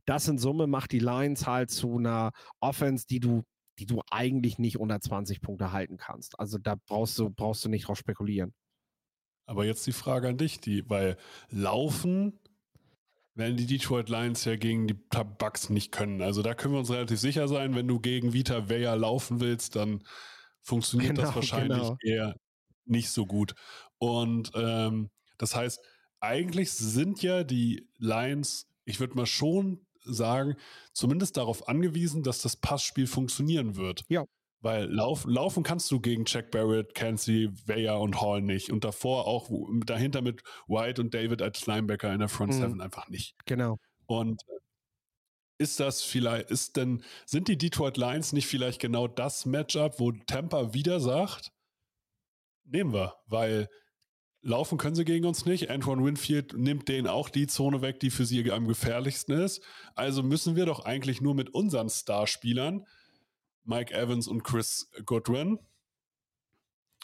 das 0.04 0.28
in 0.28 0.36
Summe 0.36 0.66
macht 0.66 0.92
die 0.92 0.98
Lions 0.98 1.46
halt 1.46 1.70
zu 1.70 1.96
einer 1.96 2.32
Offense, 2.60 3.06
die 3.08 3.20
du 3.20 3.42
die 3.78 3.86
du 3.86 4.02
eigentlich 4.10 4.58
nicht 4.58 4.78
unter 4.78 5.00
20 5.00 5.40
Punkte 5.40 5.72
halten 5.72 5.96
kannst. 5.96 6.38
Also 6.38 6.58
da 6.58 6.74
brauchst 6.74 7.16
du, 7.18 7.30
brauchst 7.30 7.64
du 7.64 7.68
nicht 7.68 7.86
drauf 7.86 7.96
spekulieren. 7.96 8.52
Aber 9.48 9.64
jetzt 9.64 9.87
die 9.87 9.92
Frage 9.92 10.28
an 10.28 10.37
dich, 10.37 10.61
die, 10.61 10.88
weil 10.90 11.16
Laufen 11.48 12.38
werden 13.34 13.56
die 13.56 13.64
Detroit 13.64 14.11
Lions 14.11 14.44
ja 14.44 14.56
gegen 14.56 14.87
die 14.87 14.94
Bucks 14.94 15.70
nicht 15.70 15.90
können. 15.90 16.20
Also 16.20 16.42
da 16.42 16.52
können 16.52 16.74
wir 16.74 16.80
uns 16.80 16.90
relativ 16.90 17.18
sicher 17.18 17.48
sein, 17.48 17.74
wenn 17.74 17.88
du 17.88 17.98
gegen 17.98 18.34
Vita 18.34 18.68
Weyer 18.68 18.94
laufen 18.94 19.40
willst, 19.40 19.74
dann 19.74 20.04
funktioniert 20.61 21.14
genau, 21.14 21.28
das 21.28 21.34
wahrscheinlich 21.34 21.78
genau. 21.78 21.96
eher 22.02 22.37
nicht 22.84 23.08
so 23.08 23.24
gut. 23.24 23.54
Und 23.96 24.52
ähm, 24.54 25.08
das 25.38 25.56
heißt, 25.56 25.80
eigentlich 26.20 26.70
sind 26.72 27.22
ja 27.22 27.42
die 27.42 27.88
Lions, 27.96 28.66
ich 28.84 29.00
würde 29.00 29.14
mal 29.14 29.24
schon 29.24 29.87
sagen, 30.04 30.56
zumindest 30.92 31.38
darauf 31.38 31.68
angewiesen, 31.68 32.22
dass 32.22 32.42
das 32.42 32.56
Passspiel 32.56 33.06
funktionieren 33.06 33.76
wird. 33.76 34.04
Ja. 34.08 34.26
Weil 34.61 34.87
lauf, 34.87 35.25
laufen 35.27 35.62
kannst 35.62 35.90
du 35.90 36.01
gegen 36.01 36.25
Jack 36.27 36.51
Barrett, 36.51 36.94
Kenzie, 36.94 37.51
Weyer 37.66 38.01
und 38.01 38.21
Hall 38.21 38.42
nicht. 38.42 38.73
Und 38.73 38.85
davor 38.85 39.27
auch 39.27 39.49
dahinter 39.87 40.21
mit 40.21 40.42
White 40.66 41.01
und 41.01 41.14
David 41.14 41.42
als 41.42 41.66
Linebacker 41.66 42.12
in 42.12 42.18
der 42.18 42.29
Front 42.29 42.55
mhm. 42.55 42.61
Seven 42.61 42.81
einfach 42.81 43.09
nicht. 43.09 43.37
Genau. 43.47 43.79
Und 44.07 44.42
ist 45.59 45.81
das 45.81 46.03
vielleicht, 46.03 46.51
ist 46.51 46.77
denn, 46.77 47.03
sind 47.27 47.49
die 47.49 47.59
Detroit 47.59 47.97
Lions 47.97 48.33
nicht 48.33 48.47
vielleicht 48.47 48.81
genau 48.81 49.09
das 49.09 49.44
Matchup, 49.44 49.99
wo 49.99 50.12
Tampa 50.12 50.73
wieder 50.73 51.01
sagt, 51.01 51.51
nehmen 52.64 52.92
wir, 52.92 53.14
weil 53.27 53.68
laufen 54.40 54.79
können 54.79 54.94
sie 54.94 55.05
gegen 55.05 55.27
uns 55.27 55.47
nicht. 55.47 55.71
Antoine 55.71 56.05
Winfield 56.05 56.55
nimmt 56.57 56.88
denen 56.88 57.09
auch 57.09 57.29
die 57.29 57.47
Zone 57.47 57.83
weg, 57.83 58.01
die 58.01 58.11
für 58.11 58.25
sie 58.25 58.51
am 58.53 58.68
gefährlichsten 58.68 59.33
ist. 59.33 59.62
Also 59.94 60.23
müssen 60.23 60.57
wir 60.57 60.66
doch 60.66 60.85
eigentlich 60.85 61.21
nur 61.21 61.35
mit 61.35 61.51
unseren 61.51 61.88
Starspielern 61.88 62.87
Mike 63.68 63.92
Evans 63.92 64.26
und 64.26 64.44
Chris 64.44 64.90
Goodwin 65.04 65.59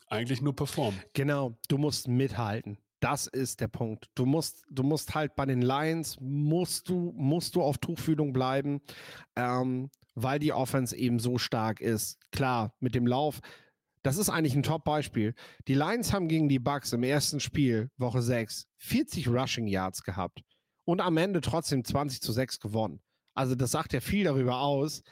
eigentlich 0.06 0.40
nur 0.40 0.56
performen. 0.56 0.98
Genau, 1.12 1.58
du 1.68 1.76
musst 1.76 2.08
mithalten. 2.08 2.78
Das 3.00 3.26
ist 3.26 3.60
der 3.60 3.68
Punkt. 3.68 4.08
Du 4.14 4.24
musst, 4.24 4.64
du 4.70 4.82
musst 4.82 5.14
halt 5.14 5.36
bei 5.36 5.44
den 5.44 5.60
Lions, 5.60 6.16
musst 6.20 6.88
du, 6.88 7.12
musst 7.16 7.54
du 7.54 7.62
auf 7.62 7.76
Tuchfühlung 7.76 8.32
bleiben, 8.32 8.80
ähm, 9.36 9.90
weil 10.14 10.38
die 10.38 10.54
Offense 10.54 10.96
eben 10.96 11.18
so 11.18 11.36
stark 11.36 11.80
ist. 11.80 12.18
Klar, 12.32 12.74
mit 12.80 12.94
dem 12.94 13.06
Lauf, 13.06 13.40
das 14.02 14.16
ist 14.16 14.30
eigentlich 14.30 14.54
ein 14.54 14.62
Top-Beispiel. 14.62 15.34
Die 15.68 15.74
Lions 15.74 16.14
haben 16.14 16.28
gegen 16.28 16.48
die 16.48 16.58
Bucks 16.58 16.94
im 16.94 17.02
ersten 17.02 17.40
Spiel, 17.40 17.90
Woche 17.98 18.22
6, 18.22 18.68
40 18.78 19.28
Rushing 19.28 19.66
Yards 19.66 20.02
gehabt 20.02 20.42
und 20.86 21.02
am 21.02 21.18
Ende 21.18 21.42
trotzdem 21.42 21.84
20 21.84 22.22
zu 22.22 22.32
6 22.32 22.60
gewonnen. 22.60 23.02
Also 23.34 23.54
das 23.54 23.72
sagt 23.72 23.92
ja 23.92 24.00
viel 24.00 24.24
darüber 24.24 24.60
aus, 24.60 25.02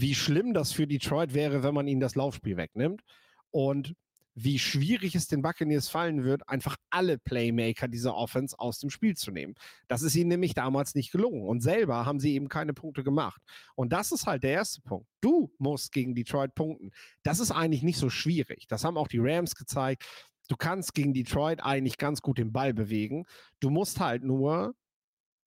wie 0.00 0.14
schlimm 0.14 0.52
das 0.52 0.72
für 0.72 0.86
Detroit 0.86 1.32
wäre, 1.32 1.62
wenn 1.62 1.74
man 1.74 1.88
ihnen 1.88 2.00
das 2.00 2.16
Laufspiel 2.16 2.56
wegnimmt. 2.56 3.02
Und 3.50 3.94
wie 4.34 4.58
schwierig 4.58 5.14
es 5.14 5.28
den 5.28 5.40
Buccaneers 5.40 5.88
fallen 5.88 6.22
wird, 6.22 6.46
einfach 6.46 6.76
alle 6.90 7.16
Playmaker 7.16 7.88
dieser 7.88 8.14
Offense 8.14 8.58
aus 8.58 8.78
dem 8.78 8.90
Spiel 8.90 9.16
zu 9.16 9.30
nehmen. 9.30 9.54
Das 9.88 10.02
ist 10.02 10.14
ihnen 10.14 10.28
nämlich 10.28 10.52
damals 10.52 10.94
nicht 10.94 11.10
gelungen. 11.12 11.48
Und 11.48 11.62
selber 11.62 12.04
haben 12.04 12.20
sie 12.20 12.34
eben 12.34 12.50
keine 12.50 12.74
Punkte 12.74 13.02
gemacht. 13.02 13.40
Und 13.74 13.94
das 13.94 14.12
ist 14.12 14.26
halt 14.26 14.42
der 14.42 14.50
erste 14.50 14.82
Punkt. 14.82 15.08
Du 15.22 15.50
musst 15.56 15.92
gegen 15.92 16.14
Detroit 16.14 16.54
punkten. 16.54 16.90
Das 17.22 17.40
ist 17.40 17.50
eigentlich 17.50 17.82
nicht 17.82 17.98
so 17.98 18.10
schwierig. 18.10 18.66
Das 18.68 18.84
haben 18.84 18.98
auch 18.98 19.08
die 19.08 19.20
Rams 19.20 19.54
gezeigt. 19.54 20.04
Du 20.48 20.56
kannst 20.56 20.92
gegen 20.92 21.14
Detroit 21.14 21.64
eigentlich 21.64 21.96
ganz 21.96 22.20
gut 22.20 22.36
den 22.36 22.52
Ball 22.52 22.74
bewegen. 22.74 23.24
Du 23.60 23.70
musst 23.70 23.98
halt 23.98 24.22
nur 24.22 24.74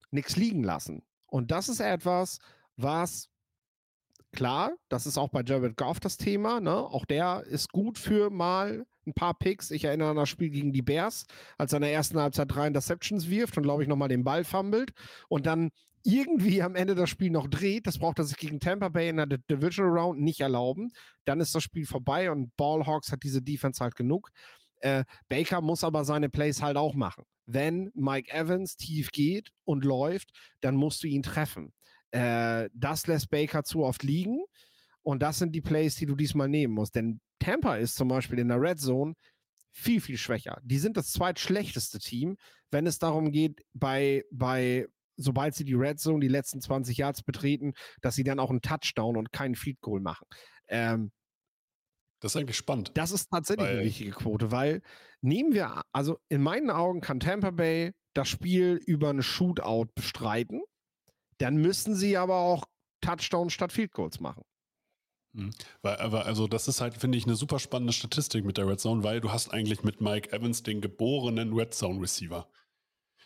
nichts 0.09 0.35
liegen 0.35 0.63
lassen. 0.63 1.03
Und 1.27 1.51
das 1.51 1.69
ist 1.69 1.81
etwas, 1.81 2.39
was 2.75 3.29
klar, 4.31 4.71
das 4.89 5.05
ist 5.05 5.17
auch 5.17 5.29
bei 5.29 5.43
Jared 5.43 5.77
Goff 5.77 5.99
das 5.99 6.17
Thema. 6.17 6.59
Ne? 6.59 6.75
Auch 6.75 7.05
der 7.05 7.43
ist 7.45 7.71
gut 7.71 7.97
für 7.97 8.29
mal 8.29 8.85
ein 9.05 9.13
paar 9.13 9.33
Picks. 9.33 9.71
Ich 9.71 9.85
erinnere 9.85 10.11
an 10.11 10.17
das 10.17 10.29
Spiel 10.29 10.49
gegen 10.49 10.71
die 10.71 10.81
Bears, 10.81 11.25
als 11.57 11.73
er 11.73 11.77
in 11.77 11.83
der 11.83 11.93
ersten 11.93 12.19
Halbzeit 12.19 12.51
drei 12.51 12.67
Interceptions 12.67 13.29
wirft 13.29 13.57
und, 13.57 13.63
glaube 13.63 13.83
ich, 13.83 13.89
nochmal 13.89 14.09
den 14.09 14.23
Ball 14.23 14.43
fummelt 14.43 14.91
und 15.27 15.45
dann 15.45 15.71
irgendwie 16.03 16.61
am 16.61 16.75
Ende 16.75 16.95
das 16.95 17.09
Spiel 17.09 17.29
noch 17.29 17.47
dreht. 17.47 17.87
Das 17.87 17.99
braucht 17.99 18.19
er 18.19 18.25
sich 18.25 18.37
gegen 18.37 18.59
Tampa 18.59 18.89
Bay 18.89 19.09
in 19.09 19.17
der 19.17 19.25
Divisional 19.25 19.97
Round 19.97 20.21
nicht 20.21 20.39
erlauben. 20.39 20.91
Dann 21.25 21.39
ist 21.39 21.53
das 21.53 21.63
Spiel 21.63 21.85
vorbei 21.85 22.31
und 22.31 22.55
Ballhawks 22.55 23.11
hat 23.11 23.23
diese 23.23 23.41
Defense 23.41 23.83
halt 23.83 23.95
genug. 23.95 24.29
Äh, 24.81 25.03
Baker 25.27 25.61
muss 25.61 25.83
aber 25.83 26.05
seine 26.05 26.29
Plays 26.29 26.61
halt 26.61 26.77
auch 26.77 26.93
machen. 26.93 27.25
Wenn 27.45 27.91
Mike 27.95 28.31
Evans 28.31 28.77
tief 28.77 29.11
geht 29.11 29.51
und 29.65 29.83
läuft, 29.83 30.29
dann 30.61 30.75
musst 30.75 31.03
du 31.03 31.07
ihn 31.07 31.23
treffen. 31.23 31.73
Äh, 32.11 32.69
das 32.73 33.07
lässt 33.07 33.29
Baker 33.29 33.63
zu 33.63 33.83
oft 33.83 34.03
liegen. 34.03 34.43
Und 35.01 35.21
das 35.23 35.39
sind 35.39 35.53
die 35.53 35.61
Plays, 35.61 35.95
die 35.95 36.05
du 36.05 36.15
diesmal 36.15 36.49
nehmen 36.49 36.73
musst. 36.73 36.95
Denn 36.95 37.21
Tampa 37.39 37.75
ist 37.77 37.95
zum 37.95 38.07
Beispiel 38.09 38.39
in 38.39 38.49
der 38.49 38.61
Red 38.61 38.79
Zone 38.79 39.13
viel, 39.71 40.01
viel 40.01 40.17
schwächer. 40.17 40.59
Die 40.63 40.79
sind 40.79 40.97
das 40.97 41.11
zweitschlechteste 41.11 41.99
Team, 41.99 42.37
wenn 42.71 42.85
es 42.85 42.99
darum 42.99 43.31
geht, 43.31 43.61
bei, 43.73 44.23
bei, 44.31 44.87
sobald 45.15 45.55
sie 45.55 45.65
die 45.65 45.73
Red 45.73 45.99
Zone, 45.99 46.19
die 46.19 46.27
letzten 46.27 46.61
20 46.61 46.97
Yards 46.97 47.23
betreten, 47.23 47.73
dass 48.01 48.15
sie 48.15 48.23
dann 48.23 48.39
auch 48.39 48.49
einen 48.49 48.61
Touchdown 48.61 49.17
und 49.17 49.31
keinen 49.31 49.55
Feed 49.55 49.79
Goal 49.81 50.01
machen. 50.01 50.27
Ähm, 50.67 51.11
das 52.19 52.35
ist 52.35 52.41
eigentlich 52.41 52.57
spannend. 52.57 52.91
Das 52.95 53.11
ist 53.11 53.29
tatsächlich 53.29 53.67
eine 53.67 53.83
wichtige 53.83 54.11
Quote, 54.11 54.51
weil 54.51 54.81
nehmen 55.21 55.53
wir, 55.53 55.81
also 55.93 56.19
in 56.27 56.41
meinen 56.41 56.69
Augen 56.69 56.99
kann 56.99 57.21
Tampa 57.21 57.51
Bay 57.51 57.93
das 58.13 58.27
Spiel 58.27 58.81
über 58.85 59.09
eine 59.09 59.23
Shootout 59.23 59.91
bestreiten. 59.95 60.61
Dann 61.39 61.57
müssen 61.57 61.95
sie 61.95 62.17
aber 62.17 62.37
auch 62.37 62.65
Touchdowns 63.01 63.53
statt 63.53 63.71
Field 63.71 63.91
Goals 63.91 64.19
machen. 64.19 64.43
Mhm. 65.33 65.51
Weil, 65.81 65.97
aber 65.97 66.25
also 66.25 66.47
das 66.47 66.67
ist 66.67 66.81
halt, 66.81 66.95
finde 66.97 67.17
ich, 67.17 67.25
eine 67.25 67.35
super 67.35 67.59
spannende 67.59 67.93
Statistik 67.93 68.45
mit 68.45 68.57
der 68.57 68.67
Red 68.67 68.79
Zone, 68.79 69.03
weil 69.03 69.21
du 69.21 69.31
hast 69.31 69.49
eigentlich 69.49 69.83
mit 69.83 70.01
Mike 70.01 70.31
Evans 70.31 70.63
den 70.63 70.81
geborenen 70.81 71.53
Red 71.53 71.73
Zone 71.73 72.01
Receiver. 72.01 72.47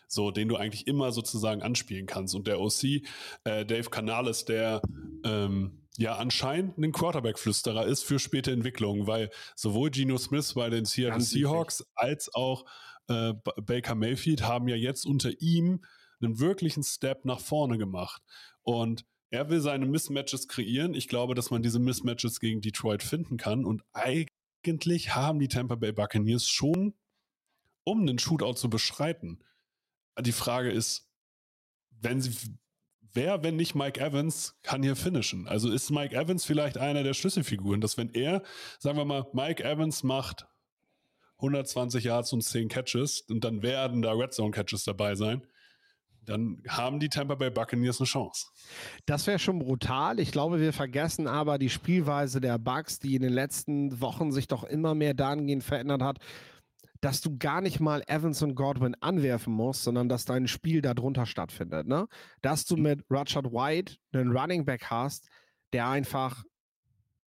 So, 0.06 0.30
den 0.30 0.48
du 0.48 0.56
eigentlich 0.56 0.86
immer 0.86 1.12
sozusagen 1.12 1.62
anspielen 1.62 2.06
kannst. 2.06 2.34
Und 2.34 2.46
der 2.46 2.60
OC, 2.60 3.02
äh, 3.44 3.64
Dave 3.64 3.90
Canales, 3.90 4.44
der 4.44 4.82
ähm, 5.24 5.82
ja 5.96 6.16
anscheinend 6.16 6.78
ein 6.78 6.92
Quarterback-Flüsterer 6.92 7.86
ist 7.86 8.04
für 8.04 8.18
späte 8.18 8.52
Entwicklungen, 8.52 9.06
weil 9.06 9.30
sowohl 9.56 9.90
Geno 9.90 10.18
Smith 10.18 10.54
bei 10.54 10.70
den 10.70 10.84
Seattle 10.84 11.20
Seahawks 11.20 11.84
als 11.94 12.32
auch 12.34 12.64
äh, 13.08 13.32
Baker 13.62 13.94
Mayfield 13.94 14.42
haben 14.42 14.68
ja 14.68 14.76
jetzt 14.76 15.06
unter 15.06 15.30
ihm 15.40 15.84
einen 16.24 16.38
wirklichen 16.38 16.82
Step 16.82 17.24
nach 17.24 17.40
vorne 17.40 17.78
gemacht. 17.78 18.22
Und 18.62 19.04
er 19.30 19.50
will 19.50 19.60
seine 19.60 19.86
Mismatches 19.86 20.48
kreieren. 20.48 20.94
Ich 20.94 21.08
glaube, 21.08 21.34
dass 21.34 21.50
man 21.50 21.62
diese 21.62 21.78
Mismatches 21.78 22.40
gegen 22.40 22.60
Detroit 22.60 23.02
finden 23.02 23.36
kann. 23.36 23.64
Und 23.64 23.82
eigentlich 23.92 25.14
haben 25.14 25.38
die 25.38 25.48
Tampa 25.48 25.74
Bay 25.74 25.92
Buccaneers 25.92 26.48
schon, 26.48 26.94
um 27.82 28.02
einen 28.02 28.18
Shootout 28.18 28.54
zu 28.54 28.70
beschreiten. 28.70 29.42
Die 30.20 30.32
Frage 30.32 30.70
ist, 30.70 31.10
wenn 32.00 32.20
sie, 32.20 32.32
wer, 33.12 33.42
wenn 33.42 33.56
nicht 33.56 33.74
Mike 33.74 34.00
Evans, 34.00 34.56
kann 34.62 34.82
hier 34.82 34.94
finishen? 34.94 35.48
Also 35.48 35.70
ist 35.70 35.90
Mike 35.90 36.14
Evans 36.14 36.44
vielleicht 36.44 36.78
einer 36.78 37.02
der 37.02 37.14
Schlüsselfiguren, 37.14 37.80
dass 37.80 37.96
wenn 37.98 38.10
er, 38.10 38.42
sagen 38.78 38.98
wir 38.98 39.04
mal, 39.04 39.26
Mike 39.32 39.64
Evans 39.64 40.02
macht 40.02 40.46
120 41.38 42.04
Yards 42.04 42.32
und 42.32 42.42
10 42.42 42.68
Catches 42.68 43.22
und 43.22 43.42
dann 43.44 43.62
werden 43.62 44.02
da 44.02 44.12
Red 44.12 44.32
Zone 44.32 44.52
Catches 44.52 44.84
dabei 44.84 45.14
sein, 45.14 45.46
dann 46.24 46.62
haben 46.68 47.00
die 47.00 47.08
Tampa 47.08 47.34
Bay 47.34 47.50
Buccaneers 47.50 48.00
eine 48.00 48.06
Chance. 48.06 48.46
Das 49.06 49.26
wäre 49.26 49.38
schon 49.38 49.58
brutal. 49.58 50.18
Ich 50.20 50.32
glaube, 50.32 50.60
wir 50.60 50.72
vergessen 50.72 51.26
aber 51.26 51.58
die 51.58 51.70
Spielweise 51.70 52.40
der 52.40 52.58
Bucks, 52.58 52.98
die 52.98 53.14
in 53.14 53.22
den 53.22 53.32
letzten 53.32 54.00
Wochen 54.00 54.32
sich 54.32 54.48
doch 54.48 54.64
immer 54.64 54.94
mehr 54.94 55.14
dahingehend 55.14 55.64
verändert 55.64 56.02
hat, 56.02 56.18
dass 57.00 57.20
du 57.20 57.36
gar 57.36 57.60
nicht 57.60 57.80
mal 57.80 58.02
Evans 58.06 58.42
und 58.42 58.54
Godwin 58.54 58.96
anwerfen 59.00 59.52
musst, 59.52 59.82
sondern 59.82 60.08
dass 60.08 60.24
dein 60.24 60.48
Spiel 60.48 60.80
darunter 60.80 61.26
stattfindet. 61.26 61.86
Ne? 61.86 62.06
Dass 62.40 62.64
du 62.64 62.76
mhm. 62.76 62.82
mit 62.82 63.04
Richard 63.10 63.52
White 63.52 63.96
einen 64.12 64.36
Running 64.36 64.64
Back 64.64 64.86
hast, 64.86 65.28
der 65.74 65.88
einfach 65.88 66.44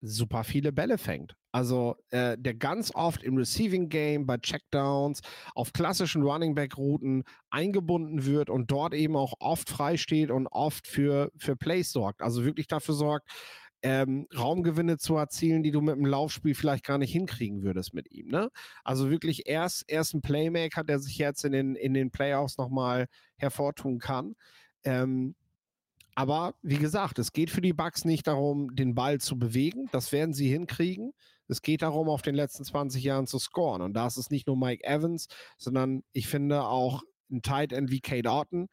super 0.00 0.44
viele 0.44 0.72
Bälle 0.72 0.98
fängt. 0.98 1.34
Also 1.50 1.96
äh, 2.10 2.36
der 2.38 2.54
ganz 2.54 2.94
oft 2.94 3.22
im 3.22 3.36
Receiving 3.36 3.88
Game 3.88 4.26
bei 4.26 4.36
Checkdowns 4.36 5.20
auf 5.54 5.72
klassischen 5.72 6.22
Running 6.22 6.54
Back 6.54 6.76
Routen 6.76 7.24
eingebunden 7.50 8.24
wird 8.24 8.50
und 8.50 8.70
dort 8.70 8.94
eben 8.94 9.16
auch 9.16 9.34
oft 9.40 9.68
frei 9.68 9.96
steht 9.96 10.30
und 10.30 10.46
oft 10.46 10.86
für, 10.86 11.32
für 11.36 11.56
Plays 11.56 11.90
sorgt. 11.90 12.22
Also 12.22 12.44
wirklich 12.44 12.66
dafür 12.66 12.94
sorgt, 12.94 13.28
ähm, 13.82 14.26
Raumgewinne 14.36 14.98
zu 14.98 15.16
erzielen, 15.16 15.62
die 15.62 15.70
du 15.70 15.80
mit 15.80 15.96
dem 15.96 16.04
Laufspiel 16.04 16.54
vielleicht 16.54 16.84
gar 16.84 16.98
nicht 16.98 17.12
hinkriegen 17.12 17.62
würdest 17.62 17.94
mit 17.94 18.10
ihm. 18.10 18.28
Ne? 18.28 18.50
Also 18.84 19.10
wirklich 19.10 19.46
erst, 19.46 19.84
erst 19.88 20.14
ein 20.14 20.20
Playmaker, 20.20 20.84
der 20.84 20.98
sich 20.98 21.16
jetzt 21.18 21.44
in 21.44 21.52
den, 21.52 21.76
in 21.76 21.94
den 21.94 22.10
Playoffs 22.10 22.58
nochmal 22.58 23.06
hervortun 23.36 23.98
kann. 23.98 24.34
Ähm, 24.84 25.34
aber 26.18 26.56
wie 26.62 26.78
gesagt, 26.78 27.20
es 27.20 27.32
geht 27.32 27.48
für 27.48 27.60
die 27.60 27.72
Bucks 27.72 28.04
nicht 28.04 28.26
darum, 28.26 28.74
den 28.74 28.96
Ball 28.96 29.20
zu 29.20 29.38
bewegen. 29.38 29.88
Das 29.92 30.10
werden 30.10 30.34
sie 30.34 30.48
hinkriegen. 30.48 31.12
Es 31.46 31.62
geht 31.62 31.82
darum, 31.82 32.08
auf 32.08 32.22
den 32.22 32.34
letzten 32.34 32.64
20 32.64 33.04
Jahren 33.04 33.28
zu 33.28 33.38
scoren. 33.38 33.82
Und 33.82 33.92
da 33.92 34.08
ist 34.08 34.16
es 34.16 34.28
nicht 34.28 34.48
nur 34.48 34.56
Mike 34.56 34.82
Evans, 34.82 35.28
sondern 35.58 36.02
ich 36.12 36.26
finde 36.26 36.64
auch 36.64 37.04
ein 37.30 37.40
Tight 37.42 37.72
End 37.72 37.92
wie 37.92 38.00
Kate 38.00 38.28
Orton, 38.28 38.66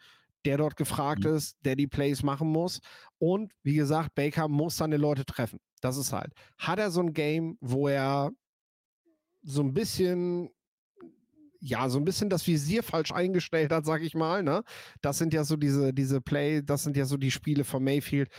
der 0.43 0.57
dort 0.57 0.75
gefragt 0.75 1.23
mhm. 1.23 1.35
ist, 1.35 1.55
der 1.63 1.75
die 1.75 1.85
Plays 1.85 2.23
machen 2.23 2.47
muss. 2.47 2.79
Und 3.19 3.53
wie 3.61 3.75
gesagt, 3.75 4.15
Baker 4.15 4.47
muss 4.47 4.77
seine 4.77 4.97
Leute 4.97 5.23
treffen. 5.23 5.59
Das 5.81 5.97
ist 5.97 6.13
halt. 6.13 6.33
Hat 6.57 6.79
er 6.79 6.89
so 6.89 7.01
ein 7.01 7.13
Game, 7.13 7.59
wo 7.61 7.87
er 7.87 8.31
so 9.43 9.61
ein 9.61 9.75
bisschen 9.75 10.49
ja, 11.65 11.89
so 11.89 11.97
ein 11.97 12.05
bisschen 12.05 12.29
das 12.29 12.45
Visier 12.45 12.83
falsch 12.83 13.11
eingestellt 13.11 13.71
hat, 13.71 13.85
sag 13.85 14.03
ich 14.03 14.13
mal. 14.13 14.43
Ne? 14.43 14.63
Das 15.01 15.17
sind 15.17 15.33
ja 15.33 15.43
so 15.43 15.57
diese, 15.57 15.93
diese 15.93 16.21
Play, 16.21 16.61
das 16.61 16.83
sind 16.83 16.95
ja 16.95 17.05
so 17.05 17.17
die 17.17 17.31
Spiele 17.31 17.63
von 17.63 17.83
Mayfield, 17.83 18.29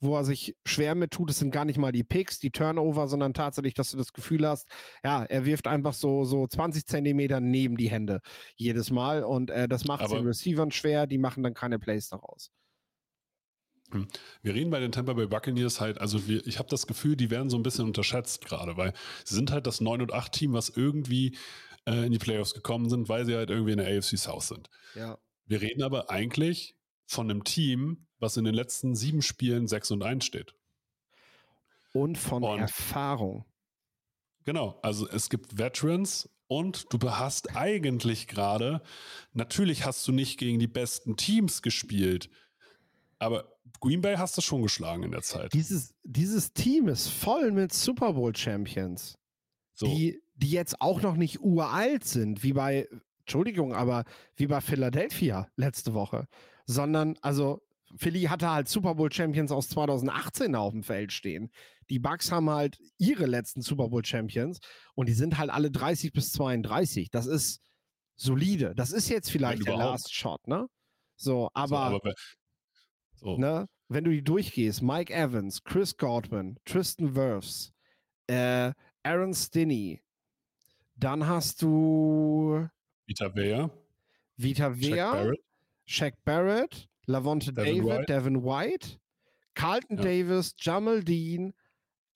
wo 0.00 0.16
er 0.16 0.24
sich 0.24 0.56
schwer 0.66 0.94
mit 0.94 1.12
tut, 1.12 1.30
es 1.30 1.38
sind 1.38 1.52
gar 1.52 1.64
nicht 1.64 1.78
mal 1.78 1.92
die 1.92 2.04
Picks, 2.04 2.40
die 2.40 2.50
Turnover, 2.50 3.06
sondern 3.06 3.34
tatsächlich, 3.34 3.74
dass 3.74 3.92
du 3.92 3.96
das 3.96 4.12
Gefühl 4.12 4.46
hast, 4.46 4.68
ja, 5.04 5.24
er 5.24 5.46
wirft 5.46 5.68
einfach 5.68 5.94
so, 5.94 6.24
so 6.24 6.46
20 6.46 6.86
Zentimeter 6.86 7.40
neben 7.40 7.76
die 7.76 7.90
Hände 7.90 8.20
jedes 8.56 8.90
Mal 8.90 9.22
und 9.22 9.50
äh, 9.50 9.68
das 9.68 9.84
macht 9.84 10.04
es 10.04 10.10
den 10.10 10.26
Receivern 10.26 10.72
schwer, 10.72 11.06
die 11.06 11.18
machen 11.18 11.42
dann 11.42 11.54
keine 11.54 11.78
Plays 11.78 12.08
daraus. 12.08 12.50
Wir 14.42 14.54
reden 14.54 14.70
bei 14.70 14.80
den 14.80 14.92
Tampa 14.92 15.12
Bay 15.12 15.26
Buccaneers 15.26 15.80
halt, 15.80 15.98
also 15.98 16.26
wir, 16.26 16.46
ich 16.46 16.58
habe 16.58 16.68
das 16.68 16.86
Gefühl, 16.86 17.16
die 17.16 17.30
werden 17.30 17.50
so 17.50 17.56
ein 17.56 17.62
bisschen 17.62 17.84
unterschätzt 17.84 18.44
gerade, 18.44 18.76
weil 18.76 18.92
sie 19.24 19.34
sind 19.34 19.50
halt 19.50 19.66
das 19.66 19.80
9 19.80 20.02
und 20.02 20.12
8 20.12 20.32
Team, 20.32 20.52
was 20.52 20.68
irgendwie 20.68 21.36
äh, 21.86 22.06
in 22.06 22.12
die 22.12 22.18
Playoffs 22.18 22.54
gekommen 22.54 22.90
sind, 22.90 23.08
weil 23.08 23.24
sie 23.24 23.34
halt 23.34 23.50
irgendwie 23.50 23.72
in 23.72 23.78
der 23.78 23.86
AFC 23.86 24.18
South 24.18 24.48
sind. 24.48 24.70
Ja. 24.94 25.18
Wir 25.46 25.60
reden 25.60 25.82
aber 25.82 26.10
eigentlich 26.10 26.76
von 27.06 27.30
einem 27.30 27.44
Team, 27.44 28.06
was 28.18 28.36
in 28.36 28.44
den 28.44 28.54
letzten 28.54 28.94
sieben 28.94 29.22
Spielen 29.22 29.68
6 29.68 29.92
und 29.92 30.02
1 30.02 30.24
steht. 30.24 30.54
Und 31.92 32.18
von 32.18 32.42
und, 32.42 32.58
Erfahrung. 32.58 33.44
Genau, 34.44 34.78
also 34.82 35.08
es 35.08 35.28
gibt 35.28 35.58
Veterans 35.58 36.28
und 36.46 36.86
du 36.92 37.10
hast 37.10 37.56
eigentlich 37.56 38.28
gerade, 38.28 38.82
natürlich 39.32 39.84
hast 39.84 40.06
du 40.06 40.12
nicht 40.12 40.38
gegen 40.38 40.58
die 40.58 40.68
besten 40.68 41.16
Teams 41.16 41.62
gespielt, 41.62 42.30
Aber 43.18 43.50
Green 43.80 44.00
Bay 44.00 44.16
hast 44.16 44.36
du 44.36 44.42
schon 44.42 44.62
geschlagen 44.62 45.02
in 45.02 45.10
der 45.10 45.22
Zeit. 45.22 45.52
Dieses, 45.54 45.94
dieses 46.02 46.52
Team 46.52 46.88
ist 46.88 47.08
voll 47.08 47.50
mit 47.52 47.72
Super 47.72 48.12
Bowl 48.12 48.34
Champions, 48.36 49.14
So. 49.74 49.86
die, 49.86 50.20
die 50.34 50.50
jetzt 50.50 50.80
auch 50.80 51.00
noch 51.00 51.16
nicht 51.16 51.40
uralt 51.40 52.04
sind, 52.04 52.42
wie 52.42 52.52
bei, 52.52 52.88
Entschuldigung, 53.20 53.74
aber 53.74 54.04
wie 54.36 54.46
bei 54.46 54.60
Philadelphia 54.60 55.48
letzte 55.56 55.94
Woche, 55.94 56.28
sondern, 56.66 57.16
also 57.22 57.62
Philly 57.96 58.22
hatte 58.24 58.50
halt 58.50 58.68
Super 58.68 58.96
Bowl 58.96 59.10
Champions 59.12 59.50
aus 59.52 59.68
2018 59.70 60.54
auf 60.54 60.72
dem 60.72 60.82
Feld 60.82 61.12
stehen. 61.12 61.50
Die 61.88 62.00
Bucks 62.00 62.30
haben 62.32 62.50
halt 62.50 62.78
ihre 62.98 63.26
letzten 63.26 63.62
Super 63.62 63.88
Bowl 63.88 64.04
Champions 64.04 64.58
und 64.94 65.08
die 65.08 65.12
sind 65.14 65.38
halt 65.38 65.50
alle 65.50 65.70
30 65.70 66.12
bis 66.12 66.32
32. 66.32 67.10
Das 67.10 67.26
ist 67.26 67.60
solide. 68.16 68.74
Das 68.74 68.90
ist 68.90 69.08
jetzt 69.08 69.30
vielleicht 69.30 69.66
der. 69.66 69.76
Last 69.76 70.12
Shot, 70.12 70.46
ne? 70.48 70.66
So, 71.16 71.32
so, 71.44 71.50
aber, 71.54 71.78
aber 71.78 72.00
wer- 72.02 72.14
so. 73.16 73.36
ne, 73.38 73.68
wenn 73.88 74.04
du 74.04 74.10
die 74.10 74.22
durchgehst, 74.22 74.82
Mike 74.82 75.12
Evans, 75.12 75.62
Chris 75.64 75.96
Godwin, 75.96 76.58
Tristan 76.64 77.14
Wirfs, 77.14 77.72
äh, 78.26 78.72
Aaron 79.02 79.34
Stinney, 79.34 80.02
dann 80.96 81.26
hast 81.26 81.62
du 81.62 82.68
Vita 83.06 83.34
Vea, 83.34 83.70
Vita 84.36 84.70
Shaq 84.74 84.80
Vea, 84.80 85.12
Barrett, 85.12 85.40
Shaq 85.86 86.14
Barrett, 86.24 86.88
Lavonte 87.06 87.52
Devin 87.52 87.84
David, 87.84 87.98
White. 87.98 88.06
Devin 88.12 88.42
White, 88.44 89.00
Carlton 89.54 89.96
Ja. 89.98 90.02
Davis, 90.04 90.54
Jamal 90.58 91.04
Dean, 91.04 91.54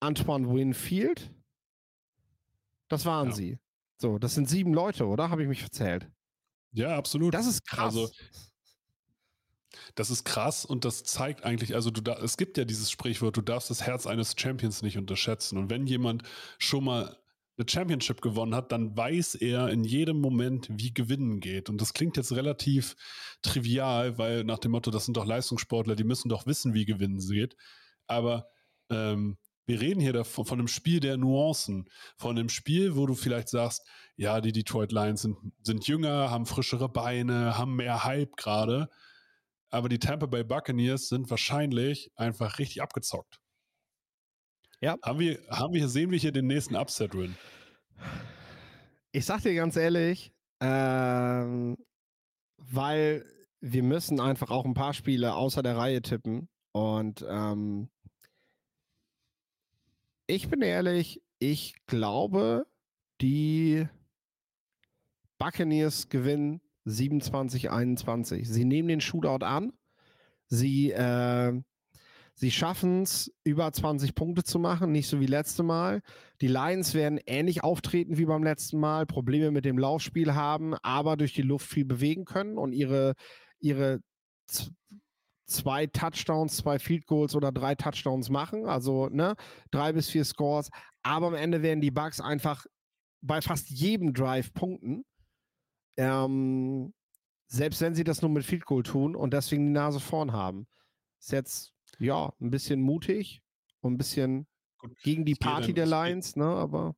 Antoine 0.00 0.48
Winfield. 0.52 1.32
Das 2.88 3.04
waren 3.06 3.28
Ja. 3.28 3.34
sie. 3.34 3.58
So, 3.98 4.18
das 4.18 4.34
sind 4.34 4.48
sieben 4.48 4.74
Leute, 4.74 5.06
oder? 5.06 5.30
Habe 5.30 5.42
ich 5.42 5.48
mich 5.48 5.60
verzählt? 5.60 6.10
Ja, 6.72 6.96
absolut. 6.96 7.34
Das 7.34 7.46
ist 7.46 7.66
krass. 7.66 7.94
Also, 7.96 8.10
Das 9.94 10.10
ist 10.10 10.24
krass 10.24 10.64
und 10.64 10.84
das 10.84 11.04
zeigt 11.04 11.44
eigentlich, 11.44 11.74
also 11.74 11.90
du 11.90 12.00
da, 12.00 12.14
es 12.14 12.36
gibt 12.36 12.58
ja 12.58 12.64
dieses 12.64 12.90
Sprichwort, 12.90 13.36
du 13.36 13.42
darfst 13.42 13.70
das 13.70 13.82
Herz 13.82 14.06
eines 14.06 14.34
Champions 14.36 14.82
nicht 14.82 14.98
unterschätzen. 14.98 15.58
Und 15.58 15.70
wenn 15.70 15.86
jemand 15.86 16.22
schon 16.58 16.84
mal 16.84 17.16
eine 17.56 17.68
Championship 17.68 18.20
gewonnen 18.20 18.54
hat, 18.54 18.72
dann 18.72 18.96
weiß 18.96 19.36
er 19.36 19.68
in 19.68 19.84
jedem 19.84 20.20
Moment, 20.20 20.68
wie 20.70 20.94
gewinnen 20.94 21.40
geht. 21.40 21.68
Und 21.68 21.80
das 21.80 21.92
klingt 21.92 22.16
jetzt 22.16 22.32
relativ 22.32 22.96
trivial, 23.42 24.18
weil 24.18 24.44
nach 24.44 24.58
dem 24.58 24.72
Motto, 24.72 24.90
das 24.90 25.04
sind 25.04 25.16
doch 25.16 25.26
Leistungssportler, 25.26 25.94
die 25.94 26.04
müssen 26.04 26.28
doch 26.28 26.46
wissen, 26.46 26.74
wie 26.74 26.86
gewinnen 26.86 27.18
geht. 27.18 27.56
Aber 28.06 28.48
ähm, 28.88 29.36
wir 29.66 29.80
reden 29.80 30.00
hier 30.00 30.12
davon, 30.12 30.46
von 30.46 30.58
einem 30.58 30.68
Spiel 30.68 31.00
der 31.00 31.16
Nuancen, 31.16 31.88
von 32.16 32.36
einem 32.36 32.48
Spiel, 32.48 32.96
wo 32.96 33.06
du 33.06 33.14
vielleicht 33.14 33.48
sagst, 33.48 33.86
ja, 34.16 34.40
die 34.40 34.52
Detroit 34.52 34.90
Lions 34.90 35.22
sind, 35.22 35.36
sind 35.62 35.86
jünger, 35.86 36.30
haben 36.30 36.46
frischere 36.46 36.88
Beine, 36.88 37.56
haben 37.56 37.76
mehr 37.76 38.04
Hype 38.04 38.36
gerade. 38.36 38.88
Aber 39.70 39.88
die 39.88 39.98
Tampa 39.98 40.26
Bay 40.26 40.44
Buccaneers 40.44 41.08
sind 41.08 41.30
wahrscheinlich 41.30 42.10
einfach 42.16 42.58
richtig 42.58 42.82
abgezockt. 42.82 43.40
Ja. 44.80 44.96
Haben 45.02 45.18
wir, 45.18 45.40
haben 45.48 45.74
wir, 45.74 45.88
sehen 45.88 46.10
wir 46.10 46.18
hier 46.18 46.32
den 46.32 46.46
nächsten 46.46 46.74
Upset-Win? 46.74 47.36
Ich 49.12 49.26
sag 49.26 49.42
dir 49.42 49.54
ganz 49.54 49.76
ehrlich, 49.76 50.32
ähm, 50.60 51.76
weil 52.56 53.24
wir 53.60 53.82
müssen 53.82 54.20
einfach 54.20 54.50
auch 54.50 54.64
ein 54.64 54.74
paar 54.74 54.94
Spiele 54.94 55.34
außer 55.34 55.62
der 55.62 55.76
Reihe 55.76 56.00
tippen. 56.02 56.48
Und 56.72 57.24
ähm, 57.28 57.90
ich 60.26 60.48
bin 60.48 60.62
ehrlich, 60.62 61.22
ich 61.38 61.74
glaube, 61.86 62.66
die 63.20 63.86
Buccaneers 65.38 66.08
gewinnen 66.08 66.60
27-21. 66.86 68.44
Sie 68.44 68.64
nehmen 68.64 68.88
den 68.88 69.00
Shootout 69.00 69.44
an. 69.44 69.72
Sie, 70.48 70.90
äh, 70.90 71.60
sie 72.34 72.50
schaffen 72.50 73.02
es, 73.02 73.32
über 73.44 73.72
20 73.72 74.14
Punkte 74.14 74.42
zu 74.42 74.58
machen, 74.58 74.92
nicht 74.92 75.08
so 75.08 75.20
wie 75.20 75.26
letzte 75.26 75.62
Mal. 75.62 76.02
Die 76.40 76.48
Lions 76.48 76.94
werden 76.94 77.20
ähnlich 77.26 77.62
auftreten 77.62 78.18
wie 78.18 78.24
beim 78.24 78.42
letzten 78.42 78.80
Mal, 78.80 79.06
Probleme 79.06 79.50
mit 79.50 79.64
dem 79.64 79.78
Laufspiel 79.78 80.34
haben, 80.34 80.74
aber 80.82 81.16
durch 81.16 81.34
die 81.34 81.42
Luft 81.42 81.66
viel 81.66 81.84
bewegen 81.84 82.24
können 82.24 82.58
und 82.58 82.72
ihre, 82.72 83.14
ihre 83.60 84.00
zwei 85.46 85.86
Touchdowns, 85.86 86.56
zwei 86.56 86.78
Field 86.78 87.06
Goals 87.06 87.34
oder 87.34 87.52
drei 87.52 87.74
Touchdowns 87.74 88.30
machen, 88.30 88.66
also 88.66 89.08
ne, 89.08 89.34
drei 89.70 89.92
bis 89.92 90.08
vier 90.08 90.24
Scores. 90.24 90.70
Aber 91.02 91.28
am 91.28 91.34
Ende 91.34 91.62
werden 91.62 91.80
die 91.80 91.90
Bucks 91.90 92.20
einfach 92.20 92.64
bei 93.20 93.40
fast 93.42 93.68
jedem 93.68 94.14
Drive 94.14 94.52
punkten. 94.52 95.04
Ähm, 96.00 96.94
selbst 97.46 97.80
wenn 97.80 97.94
sie 97.94 98.04
das 98.04 98.22
nur 98.22 98.30
mit 98.30 98.44
Field 98.44 98.64
Goal 98.64 98.82
tun 98.82 99.14
und 99.14 99.34
deswegen 99.34 99.66
die 99.66 99.72
Nase 99.72 100.00
vorn 100.00 100.32
haben. 100.32 100.66
Ist 101.18 101.32
jetzt, 101.32 101.72
ja, 101.98 102.32
ein 102.40 102.50
bisschen 102.50 102.80
mutig 102.80 103.42
und 103.80 103.94
ein 103.94 103.98
bisschen 103.98 104.46
Gut, 104.78 104.96
gegen 105.02 105.24
die 105.26 105.34
Party 105.34 105.74
dann- 105.74 105.74
der 105.74 105.86
Lions, 105.86 106.36
ne, 106.36 106.44
aber 106.46 106.96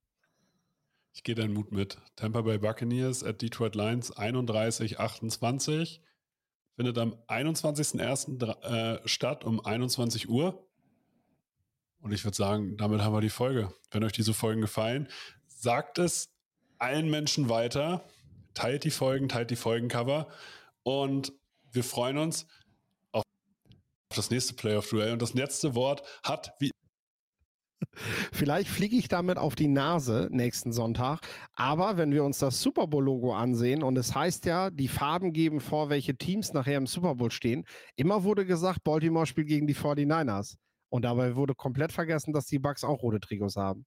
Ich 1.14 1.24
gehe 1.24 1.34
deinen 1.34 1.52
Mut 1.52 1.72
mit. 1.72 1.98
Tampa 2.16 2.40
Bay 2.42 2.58
Buccaneers 2.58 3.22
at 3.24 3.42
Detroit 3.42 3.74
Lions 3.74 4.12
31, 4.12 4.98
28. 5.00 6.00
Findet 6.76 6.96
am 6.96 7.14
21.01. 7.28 8.38
dra- 8.38 8.62
äh, 9.02 9.08
statt 9.08 9.44
um 9.44 9.60
21 9.64 10.28
Uhr. 10.30 10.66
Und 12.00 12.12
ich 12.12 12.24
würde 12.24 12.36
sagen, 12.36 12.76
damit 12.78 13.02
haben 13.02 13.12
wir 13.14 13.20
die 13.20 13.28
Folge. 13.30 13.74
Wenn 13.90 14.04
euch 14.04 14.12
diese 14.12 14.32
Folgen 14.32 14.60
gefallen, 14.62 15.06
sagt 15.48 15.98
es 15.98 16.32
allen 16.78 17.10
Menschen 17.10 17.48
weiter. 17.50 18.04
Teilt 18.54 18.84
die 18.84 18.90
Folgen, 18.90 19.28
teilt 19.28 19.50
die 19.50 19.56
Folgencover. 19.56 20.28
Und 20.82 21.32
wir 21.70 21.84
freuen 21.84 22.18
uns 22.18 22.46
auf 23.12 23.24
das 24.14 24.30
nächste 24.30 24.54
Playoff-Duell. 24.54 25.12
Und 25.12 25.22
das 25.22 25.34
letzte 25.34 25.74
Wort 25.74 26.02
hat, 26.22 26.54
wie 26.58 26.70
Vielleicht 28.32 28.68
fliege 28.68 28.96
ich 28.96 29.08
damit 29.08 29.38
auf 29.38 29.54
die 29.54 29.68
Nase 29.68 30.28
nächsten 30.30 30.72
Sonntag. 30.72 31.20
Aber 31.54 31.96
wenn 31.96 32.12
wir 32.12 32.24
uns 32.24 32.38
das 32.38 32.60
Super 32.60 32.86
Bowl-Logo 32.86 33.34
ansehen, 33.34 33.82
und 33.82 33.96
es 33.96 34.14
heißt 34.14 34.46
ja, 34.46 34.70
die 34.70 34.88
Farben 34.88 35.32
geben 35.32 35.60
vor, 35.60 35.90
welche 35.90 36.16
Teams 36.16 36.52
nachher 36.52 36.78
im 36.78 36.86
Super 36.86 37.16
Bowl 37.16 37.30
stehen, 37.30 37.64
immer 37.96 38.24
wurde 38.24 38.46
gesagt, 38.46 38.84
Baltimore 38.84 39.26
spielt 39.26 39.48
gegen 39.48 39.66
die 39.66 39.74
49ers. 39.74 40.56
Und 40.88 41.04
dabei 41.04 41.36
wurde 41.36 41.54
komplett 41.54 41.92
vergessen, 41.92 42.32
dass 42.32 42.46
die 42.46 42.58
Bucks 42.58 42.84
auch 42.84 43.02
rote 43.02 43.20
Trikots 43.20 43.56
haben. 43.56 43.86